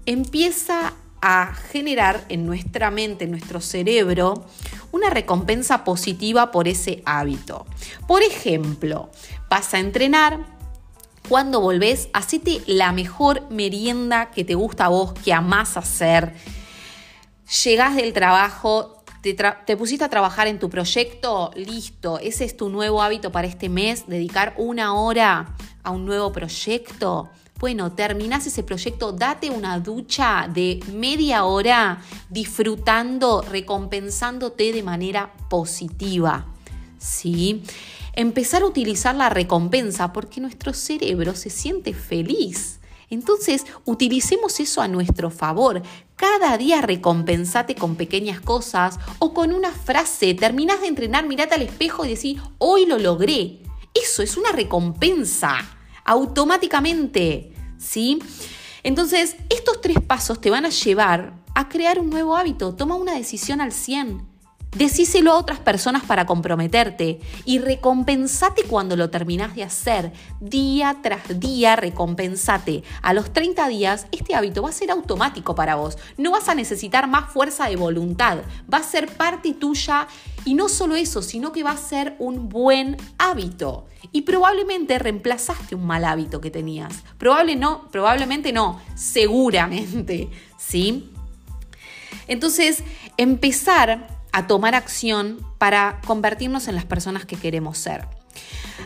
empieza 0.05 0.92
a 1.22 1.55
generar 1.55 2.27
en 2.29 2.44
nuestra 2.44 2.90
mente, 2.90 3.24
en 3.24 3.31
nuestro 3.31 3.62
cerebro, 3.62 4.44
una 4.92 5.09
recompensa 5.09 5.85
positiva 5.85 6.51
por 6.51 6.68
ese 6.68 7.03
hábito. 7.07 7.64
Por 8.07 8.22
ejemplo, 8.22 9.09
vas 9.48 9.72
a 9.72 9.79
entrenar, 9.79 10.40
cuando 11.27 11.62
volvés, 11.62 12.11
hacete 12.12 12.61
la 12.66 12.92
mejor 12.92 13.51
merienda 13.51 14.31
que 14.31 14.44
te 14.44 14.57
gusta 14.57 14.85
a 14.85 14.88
vos, 14.88 15.14
que 15.14 15.33
amás 15.33 15.79
hacer. 15.79 16.35
Llegás 17.64 17.96
del 17.96 18.12
trabajo, 18.12 19.03
te, 19.22 19.33
te, 19.33 19.77
pusiste 19.79 20.05
a 20.05 20.11
trabajar 20.11 20.48
en 20.48 20.59
tu 20.59 20.68
proyecto, 20.68 21.51
listo, 21.57 22.18
ese 22.18 22.44
es 22.44 22.59
tu 22.59 22.68
nuevo 22.68 23.01
hábito 23.01 23.33
para 23.33 23.48
este 23.48 23.70
mes, 23.70 24.07
dedicar 24.07 24.53
una 24.59 24.94
hora 24.94 25.57
a 25.88 25.90
un 25.90 26.05
nuevo 26.05 26.31
proyecto. 26.31 27.31
Bueno, 27.59 27.92
terminás 27.92 28.46
ese 28.46 28.62
proyecto, 28.62 29.11
date 29.12 29.48
una 29.48 29.81
ducha 29.81 30.48
de 30.53 30.81
media 30.92 31.44
hora 31.44 32.03
disfrutando, 32.29 33.40
recompensándote 33.40 34.72
de 34.72 34.83
manera 34.83 35.33
positiva. 35.48 36.46
¿Sí? 36.98 37.62
Empezar 38.12 38.62
a 38.62 38.66
utilizar 38.66 39.14
la 39.14 39.31
recompensa 39.31 40.12
porque 40.12 40.42
nuestro 40.42 40.74
cerebro 40.74 41.35
se 41.35 41.48
siente 41.48 41.94
feliz. 41.94 42.81
Entonces, 43.09 43.64
utilicemos 43.87 44.61
eso 44.61 44.83
a 44.83 44.88
nuestro 44.88 45.31
favor. 45.31 45.83
Cada 46.16 46.59
día 46.59 46.83
recompensate 46.83 47.74
con 47.74 47.96
pequeñas 47.96 48.40
cosas 48.40 48.98
o 49.20 49.33
con 49.33 49.55
una 49.55 49.72
frase. 49.72 50.35
Terminás 50.35 50.83
de 50.83 50.88
entrenar, 50.88 51.27
mirate 51.27 51.55
al 51.55 51.62
espejo 51.62 52.05
y 52.05 52.11
decís, 52.11 52.40
hoy 52.59 52.85
lo 52.85 52.98
logré. 52.98 53.62
Eso 53.94 54.22
es 54.22 54.37
una 54.37 54.53
recompensa 54.53 55.78
automáticamente, 56.09 57.53
¿sí? 57.77 58.18
Entonces, 58.83 59.37
estos 59.51 59.83
tres 59.83 59.99
pasos 60.01 60.40
te 60.40 60.49
van 60.49 60.64
a 60.64 60.71
llevar 60.71 61.35
a 61.55 61.68
crear 61.68 61.99
un 62.01 62.09
nuevo 62.09 62.35
hábito. 62.35 62.75
Toma 62.75 62.94
una 62.94 63.14
decisión 63.14 63.61
al 63.61 63.73
100. 63.73 64.27
Decíselo 64.77 65.33
a 65.33 65.38
otras 65.38 65.61
personas 65.61 66.05
para 66.05 66.25
comprometerte 66.25 67.21
y 67.44 67.59
recompensate 67.59 68.64
cuando 68.64 68.97
lo 68.97 69.11
terminás 69.11 69.55
de 69.55 69.64
hacer. 69.64 70.12
Día 70.40 70.97
tras 71.03 71.40
día 71.40 71.77
recompensate. 71.77 72.85
A 73.03 73.12
los 73.12 73.33
30 73.33 73.66
días 73.68 74.07
este 74.12 74.35
hábito 74.35 74.62
va 74.62 74.68
a 74.68 74.73
ser 74.73 74.90
automático 74.90 75.55
para 75.55 75.75
vos. 75.75 75.99
No 76.16 76.33
vas 76.33 76.49
a 76.49 76.55
necesitar 76.55 77.07
más 77.07 77.33
fuerza 77.33 77.68
de 77.68 77.77
voluntad. 77.77 78.38
Va 78.73 78.79
a 78.79 78.83
ser 78.83 79.09
parte 79.09 79.53
tuya 79.55 80.07
y 80.49 80.55
no 80.55 80.71
solo 80.71 80.97
eso, 80.97 81.21
sino 81.21 81.53
que 81.53 81.63
va 81.63 81.73
a 81.73 81.77
ser 81.77 82.17
un 82.19 82.49
buen 82.49 82.97
hábito. 83.19 83.87
Y 84.13 84.23
probablemente 84.23 84.99
reemplazaste 84.99 85.75
un 85.75 85.87
mal 85.87 86.07
hábito 86.07 86.41
que 86.41 86.51
tenías. 86.51 87.03
Probable 87.19 87.55
no, 87.55 87.87
probablemente 87.91 88.51
no, 88.51 88.81
seguramente, 88.95 90.31
¿sí? 90.57 91.13
Entonces, 92.29 92.83
empezar 93.19 94.07
a 94.33 94.47
tomar 94.47 94.75
acción 94.75 95.39
para 95.59 96.01
convertirnos 96.07 96.67
en 96.67 96.77
las 96.77 96.87
personas 96.87 97.27
que 97.27 97.37
queremos 97.37 97.77
ser. 97.77 98.07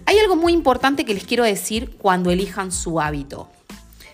Hay 0.05 0.18
algo 0.18 0.35
muy 0.35 0.53
importante 0.53 1.05
que 1.05 1.14
les 1.14 1.22
quiero 1.22 1.44
decir 1.44 1.96
cuando 1.96 2.33
elijan 2.33 2.72
su 2.72 3.01
hábito. 3.01 3.48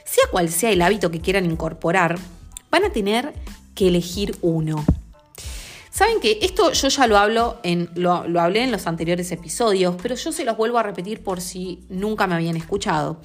Sea 0.04 0.24
cual 0.30 0.50
sea 0.50 0.70
el 0.70 0.82
hábito 0.82 1.10
que 1.10 1.22
quieran 1.22 1.46
incorporar, 1.46 2.18
van 2.70 2.84
a 2.84 2.92
tener 2.92 3.32
que 3.74 3.88
elegir 3.88 4.36
uno. 4.42 4.84
Saben 5.98 6.20
que 6.20 6.38
esto 6.42 6.70
yo 6.70 6.86
ya 6.86 7.08
lo 7.08 7.18
hablo 7.18 7.58
en, 7.64 7.90
lo, 7.96 8.28
lo 8.28 8.40
hablé 8.40 8.62
en 8.62 8.70
los 8.70 8.86
anteriores 8.86 9.32
episodios, 9.32 9.96
pero 10.00 10.14
yo 10.14 10.30
se 10.30 10.44
los 10.44 10.56
vuelvo 10.56 10.78
a 10.78 10.84
repetir 10.84 11.24
por 11.24 11.40
si 11.40 11.80
nunca 11.88 12.28
me 12.28 12.36
habían 12.36 12.56
escuchado. 12.56 13.20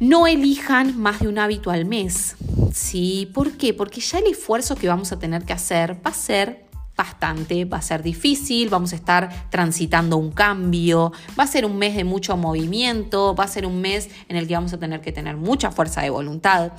No 0.00 0.26
elijan 0.26 0.98
más 0.98 1.20
de 1.20 1.28
un 1.28 1.38
hábito 1.38 1.70
al 1.70 1.84
mes. 1.84 2.34
¿Sí? 2.74 3.30
¿Por 3.32 3.52
qué? 3.52 3.74
Porque 3.74 4.00
ya 4.00 4.18
el 4.18 4.26
esfuerzo 4.26 4.74
que 4.74 4.88
vamos 4.88 5.12
a 5.12 5.20
tener 5.20 5.44
que 5.44 5.52
hacer 5.52 6.04
va 6.04 6.10
a 6.10 6.14
ser 6.14 6.64
bastante, 7.02 7.64
va 7.64 7.78
a 7.78 7.82
ser 7.82 8.02
difícil, 8.02 8.68
vamos 8.68 8.92
a 8.92 8.96
estar 8.96 9.50
transitando 9.50 10.16
un 10.16 10.30
cambio, 10.30 11.12
va 11.38 11.44
a 11.44 11.46
ser 11.48 11.64
un 11.66 11.76
mes 11.76 11.96
de 11.96 12.04
mucho 12.04 12.36
movimiento, 12.36 13.34
va 13.34 13.44
a 13.44 13.48
ser 13.48 13.66
un 13.66 13.80
mes 13.80 14.08
en 14.28 14.36
el 14.36 14.46
que 14.46 14.54
vamos 14.54 14.72
a 14.72 14.78
tener 14.78 15.00
que 15.00 15.10
tener 15.10 15.36
mucha 15.36 15.72
fuerza 15.72 16.00
de 16.02 16.10
voluntad. 16.10 16.72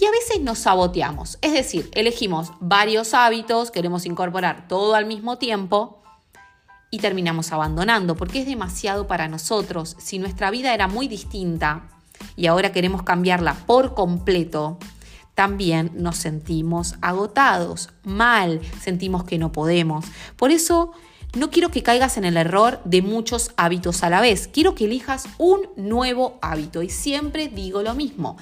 Y 0.00 0.06
a 0.06 0.10
veces 0.10 0.40
nos 0.40 0.60
saboteamos, 0.60 1.38
es 1.42 1.52
decir, 1.52 1.90
elegimos 1.92 2.52
varios 2.60 3.12
hábitos, 3.12 3.70
queremos 3.70 4.06
incorporar 4.06 4.68
todo 4.68 4.94
al 4.94 5.04
mismo 5.04 5.36
tiempo 5.36 6.02
y 6.90 6.98
terminamos 6.98 7.52
abandonando 7.52 8.16
porque 8.16 8.40
es 8.40 8.46
demasiado 8.46 9.06
para 9.06 9.28
nosotros. 9.28 9.96
Si 9.98 10.18
nuestra 10.18 10.50
vida 10.50 10.72
era 10.72 10.88
muy 10.88 11.08
distinta 11.08 11.90
y 12.36 12.46
ahora 12.46 12.72
queremos 12.72 13.02
cambiarla 13.02 13.54
por 13.66 13.94
completo, 13.94 14.78
también 15.38 15.92
nos 15.94 16.16
sentimos 16.16 16.96
agotados, 17.00 17.90
mal, 18.02 18.60
sentimos 18.82 19.22
que 19.22 19.38
no 19.38 19.52
podemos. 19.52 20.04
Por 20.34 20.50
eso 20.50 20.90
no 21.36 21.48
quiero 21.48 21.70
que 21.70 21.84
caigas 21.84 22.16
en 22.16 22.24
el 22.24 22.36
error 22.36 22.80
de 22.84 23.02
muchos 23.02 23.52
hábitos 23.56 24.02
a 24.02 24.10
la 24.10 24.20
vez. 24.20 24.48
Quiero 24.48 24.74
que 24.74 24.86
elijas 24.86 25.28
un 25.38 25.60
nuevo 25.76 26.40
hábito 26.42 26.82
y 26.82 26.90
siempre 26.90 27.46
digo 27.46 27.82
lo 27.82 27.94
mismo. 27.94 28.36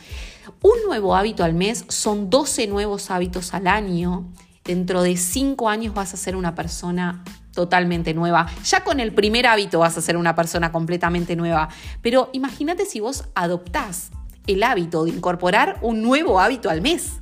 Un 0.62 0.72
nuevo 0.87 1.14
hábito 1.14 1.44
al 1.44 1.52
mes 1.52 1.85
son 1.88 2.30
12 2.30 2.66
nuevos 2.66 3.11
hábitos 3.11 3.52
al 3.52 3.66
año. 3.66 4.32
Dentro 4.64 5.02
de 5.02 5.18
5 5.18 5.68
años 5.68 5.92
vas 5.92 6.14
a 6.14 6.16
ser 6.16 6.35
una 6.35 6.54
persona 6.54 7.22
totalmente 7.52 8.14
nueva. 8.14 8.46
Ya 8.64 8.85
con 8.85 9.00
el 9.00 9.12
primer 9.12 9.46
hábito 9.46 9.80
vas 9.80 9.98
a 9.98 10.00
ser 10.00 10.16
una 10.16 10.35
persona 10.35 10.72
completamente 10.72 11.37
nueva. 11.37 11.68
Pero 12.00 12.30
imagínate 12.32 12.87
si 12.87 13.00
vos 13.00 13.24
adoptás 13.35 14.12
el 14.46 14.62
hábito 14.62 15.04
de 15.04 15.11
incorporar 15.11 15.78
un 15.82 16.02
nuevo 16.02 16.40
hábito 16.40 16.70
al 16.70 16.80
mes. 16.80 17.20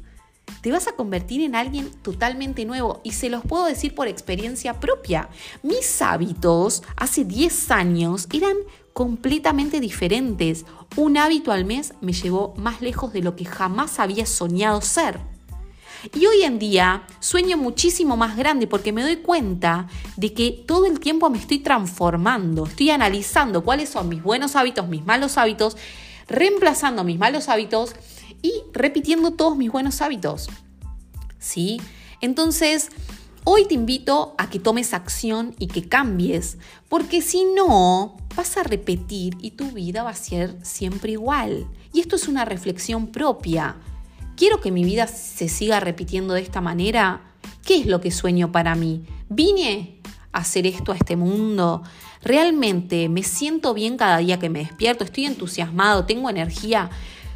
Te 0.60 0.72
vas 0.72 0.88
a 0.88 0.92
convertir 0.92 1.42
en 1.42 1.54
alguien 1.54 1.90
totalmente 2.02 2.64
nuevo 2.64 3.00
y 3.04 3.12
se 3.12 3.28
los 3.28 3.44
puedo 3.44 3.66
decir 3.66 3.94
por 3.94 4.08
experiencia 4.08 4.80
propia. 4.80 5.28
Mis 5.62 6.00
hábitos 6.00 6.82
hace 6.96 7.24
10 7.24 7.70
años 7.70 8.28
eran 8.32 8.56
completamente 8.94 9.80
diferentes. 9.80 10.64
Un 10.96 11.18
hábito 11.18 11.52
al 11.52 11.64
mes 11.64 11.92
me 12.00 12.12
llevó 12.12 12.54
más 12.56 12.80
lejos 12.80 13.12
de 13.12 13.22
lo 13.22 13.37
que 13.37 13.44
jamás 13.44 13.98
había 13.98 14.24
soñado 14.24 14.80
ser. 14.80 15.20
Y 16.12 16.26
hoy 16.26 16.42
en 16.42 16.58
día 16.58 17.06
sueño 17.20 17.56
muchísimo 17.56 18.16
más 18.16 18.37
grande 18.37 18.66
porque 18.66 18.92
me 18.92 19.02
doy 19.02 19.16
cuenta 19.16 19.88
de 20.16 20.34
que 20.34 20.64
todo 20.66 20.87
el 20.87 21.00
tiempo 21.00 21.30
me 21.30 21.38
estoy 21.38 21.60
transformando, 21.60 22.66
estoy 22.66 22.90
analizando 22.90 23.64
cuáles 23.64 23.88
son 23.88 24.08
mis 24.08 24.22
buenos 24.22 24.54
hábitos, 24.54 24.88
mis 24.88 25.04
malos 25.04 25.38
hábitos 25.38 25.76
reemplazando 26.28 27.04
mis 27.04 27.18
malos 27.18 27.48
hábitos 27.48 27.94
y 28.42 28.52
repitiendo 28.72 29.32
todos 29.32 29.56
mis 29.56 29.70
buenos 29.70 30.02
hábitos. 30.02 30.48
¿Sí? 31.38 31.80
Entonces, 32.20 32.90
hoy 33.44 33.66
te 33.66 33.74
invito 33.74 34.34
a 34.38 34.48
que 34.48 34.58
tomes 34.58 34.94
acción 34.94 35.54
y 35.58 35.66
que 35.66 35.88
cambies, 35.88 36.58
porque 36.88 37.22
si 37.22 37.44
no, 37.44 38.16
vas 38.37 38.56
a 38.56 38.62
repetir 38.62 39.37
y 39.40 39.52
tu 39.52 39.70
vida 39.70 40.02
va 40.02 40.10
a 40.10 40.14
ser 40.14 40.56
siempre 40.62 41.12
igual. 41.12 41.66
Y 41.92 42.00
esto 42.00 42.16
es 42.16 42.28
una 42.28 42.44
reflexión 42.44 43.08
propia. 43.08 43.76
¿Quiero 44.37 44.60
que 44.60 44.72
mi 44.72 44.84
vida 44.84 45.06
se 45.06 45.48
siga 45.48 45.80
repitiendo 45.80 46.34
de 46.34 46.40
esta 46.40 46.60
manera? 46.60 47.22
¿Qué 47.64 47.78
es 47.80 47.87
lo 47.87 48.00
que 48.00 48.10
sueño 48.10 48.50
para 48.50 48.74
mí? 48.74 49.04
¿Vine 49.28 50.00
a 50.32 50.38
hacer 50.38 50.66
esto 50.66 50.92
a 50.92 50.96
este 50.96 51.16
mundo? 51.16 51.82
Realmente 52.24 53.08
me 53.08 53.22
siento 53.22 53.74
bien 53.74 53.96
cada 53.96 54.18
día 54.18 54.38
que 54.38 54.50
me 54.50 54.60
despierto, 54.60 55.04
estoy 55.04 55.26
entusiasmado, 55.26 56.06
tengo 56.06 56.30
energía. 56.30 56.90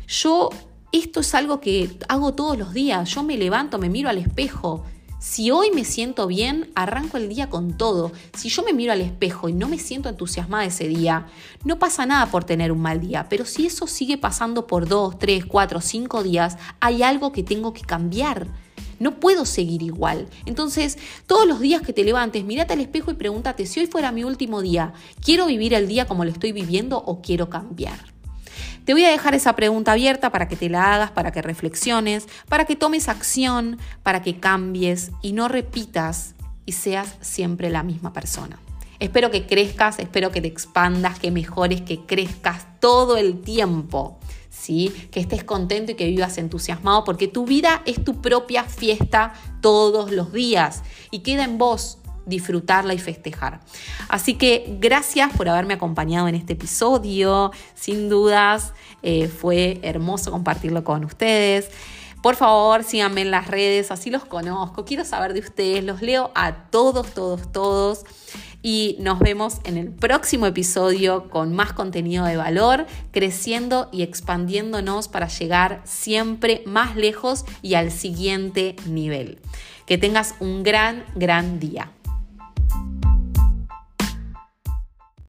Yo, 0.06 0.50
esto 0.92 1.20
es 1.20 1.34
algo 1.34 1.60
que 1.60 1.96
hago 2.08 2.34
todos 2.34 2.58
los 2.58 2.72
días, 2.72 3.08
yo 3.10 3.22
me 3.22 3.36
levanto, 3.36 3.78
me 3.78 3.90
miro 3.90 4.08
al 4.08 4.18
espejo. 4.18 4.84
Si 5.20 5.50
hoy 5.50 5.72
me 5.72 5.84
siento 5.84 6.28
bien, 6.28 6.70
arranco 6.76 7.16
el 7.16 7.28
día 7.28 7.50
con 7.50 7.76
todo. 7.76 8.12
Si 8.34 8.48
yo 8.50 8.62
me 8.62 8.72
miro 8.72 8.92
al 8.92 9.00
espejo 9.00 9.48
y 9.48 9.52
no 9.52 9.68
me 9.68 9.78
siento 9.78 10.08
entusiasmada 10.08 10.64
ese 10.64 10.86
día, 10.86 11.26
no 11.64 11.80
pasa 11.80 12.06
nada 12.06 12.26
por 12.26 12.44
tener 12.44 12.70
un 12.70 12.80
mal 12.80 13.00
día. 13.00 13.26
Pero 13.28 13.44
si 13.44 13.66
eso 13.66 13.88
sigue 13.88 14.16
pasando 14.16 14.68
por 14.68 14.86
dos, 14.86 15.18
tres, 15.18 15.44
cuatro, 15.44 15.80
cinco 15.80 16.22
días, 16.22 16.56
hay 16.78 17.02
algo 17.02 17.32
que 17.32 17.42
tengo 17.42 17.72
que 17.72 17.82
cambiar. 17.82 18.46
No 18.98 19.20
puedo 19.20 19.44
seguir 19.44 19.82
igual. 19.82 20.28
Entonces, 20.46 20.98
todos 21.26 21.46
los 21.46 21.60
días 21.60 21.82
que 21.82 21.92
te 21.92 22.04
levantes, 22.04 22.44
mírate 22.44 22.72
al 22.72 22.80
espejo 22.80 23.10
y 23.10 23.14
pregúntate, 23.14 23.66
si 23.66 23.80
hoy 23.80 23.86
fuera 23.86 24.12
mi 24.12 24.24
último 24.24 24.60
día, 24.62 24.92
¿quiero 25.24 25.46
vivir 25.46 25.74
el 25.74 25.88
día 25.88 26.06
como 26.06 26.24
lo 26.24 26.30
estoy 26.30 26.52
viviendo 26.52 26.98
o 26.98 27.20
quiero 27.20 27.48
cambiar? 27.48 27.98
Te 28.84 28.94
voy 28.94 29.04
a 29.04 29.10
dejar 29.10 29.34
esa 29.34 29.54
pregunta 29.54 29.92
abierta 29.92 30.32
para 30.32 30.48
que 30.48 30.56
te 30.56 30.70
la 30.70 30.94
hagas, 30.94 31.10
para 31.10 31.30
que 31.30 31.42
reflexiones, 31.42 32.26
para 32.48 32.64
que 32.64 32.74
tomes 32.74 33.08
acción, 33.08 33.78
para 34.02 34.22
que 34.22 34.40
cambies 34.40 35.10
y 35.20 35.32
no 35.32 35.48
repitas 35.48 36.34
y 36.64 36.72
seas 36.72 37.16
siempre 37.20 37.68
la 37.68 37.82
misma 37.82 38.12
persona. 38.12 38.58
Espero 38.98 39.30
que 39.30 39.46
crezcas, 39.46 39.98
espero 39.98 40.32
que 40.32 40.40
te 40.40 40.48
expandas, 40.48 41.18
que 41.18 41.30
mejores, 41.30 41.82
que 41.82 42.00
crezcas 42.00 42.80
todo 42.80 43.16
el 43.16 43.42
tiempo. 43.42 44.18
Que 45.10 45.20
estés 45.20 45.44
contento 45.44 45.92
y 45.92 45.94
que 45.94 46.06
vivas 46.06 46.36
entusiasmado, 46.36 47.04
porque 47.04 47.26
tu 47.26 47.46
vida 47.46 47.82
es 47.86 48.04
tu 48.04 48.20
propia 48.20 48.64
fiesta 48.64 49.32
todos 49.62 50.10
los 50.10 50.32
días 50.32 50.82
y 51.10 51.20
queda 51.20 51.44
en 51.44 51.56
vos 51.56 51.98
disfrutarla 52.26 52.92
y 52.92 52.98
festejar. 52.98 53.60
Así 54.08 54.34
que 54.34 54.76
gracias 54.78 55.32
por 55.34 55.48
haberme 55.48 55.74
acompañado 55.74 56.28
en 56.28 56.34
este 56.34 56.52
episodio. 56.52 57.52
Sin 57.74 58.08
dudas, 58.08 58.74
eh, 59.02 59.28
fue 59.28 59.80
hermoso 59.82 60.30
compartirlo 60.30 60.84
con 60.84 61.04
ustedes. 61.04 61.70
Por 62.22 62.34
favor, 62.34 62.82
síganme 62.82 63.22
en 63.22 63.30
las 63.30 63.46
redes, 63.46 63.92
así 63.92 64.10
los 64.10 64.24
conozco, 64.24 64.84
quiero 64.84 65.04
saber 65.04 65.34
de 65.34 65.40
ustedes, 65.40 65.84
los 65.84 66.02
leo 66.02 66.32
a 66.34 66.64
todos, 66.64 67.14
todos, 67.14 67.52
todos. 67.52 68.04
Y 68.62 68.96
nos 68.98 69.20
vemos 69.20 69.58
en 69.64 69.76
el 69.76 69.88
próximo 69.88 70.46
episodio 70.46 71.30
con 71.30 71.54
más 71.54 71.72
contenido 71.72 72.24
de 72.24 72.36
valor, 72.36 72.86
creciendo 73.12 73.88
y 73.92 74.02
expandiéndonos 74.02 75.08
para 75.08 75.28
llegar 75.28 75.80
siempre 75.84 76.62
más 76.66 76.96
lejos 76.96 77.44
y 77.62 77.74
al 77.74 77.92
siguiente 77.92 78.74
nivel. 78.86 79.38
Que 79.86 79.96
tengas 79.96 80.34
un 80.40 80.64
gran, 80.64 81.04
gran 81.14 81.60
día. 81.60 81.92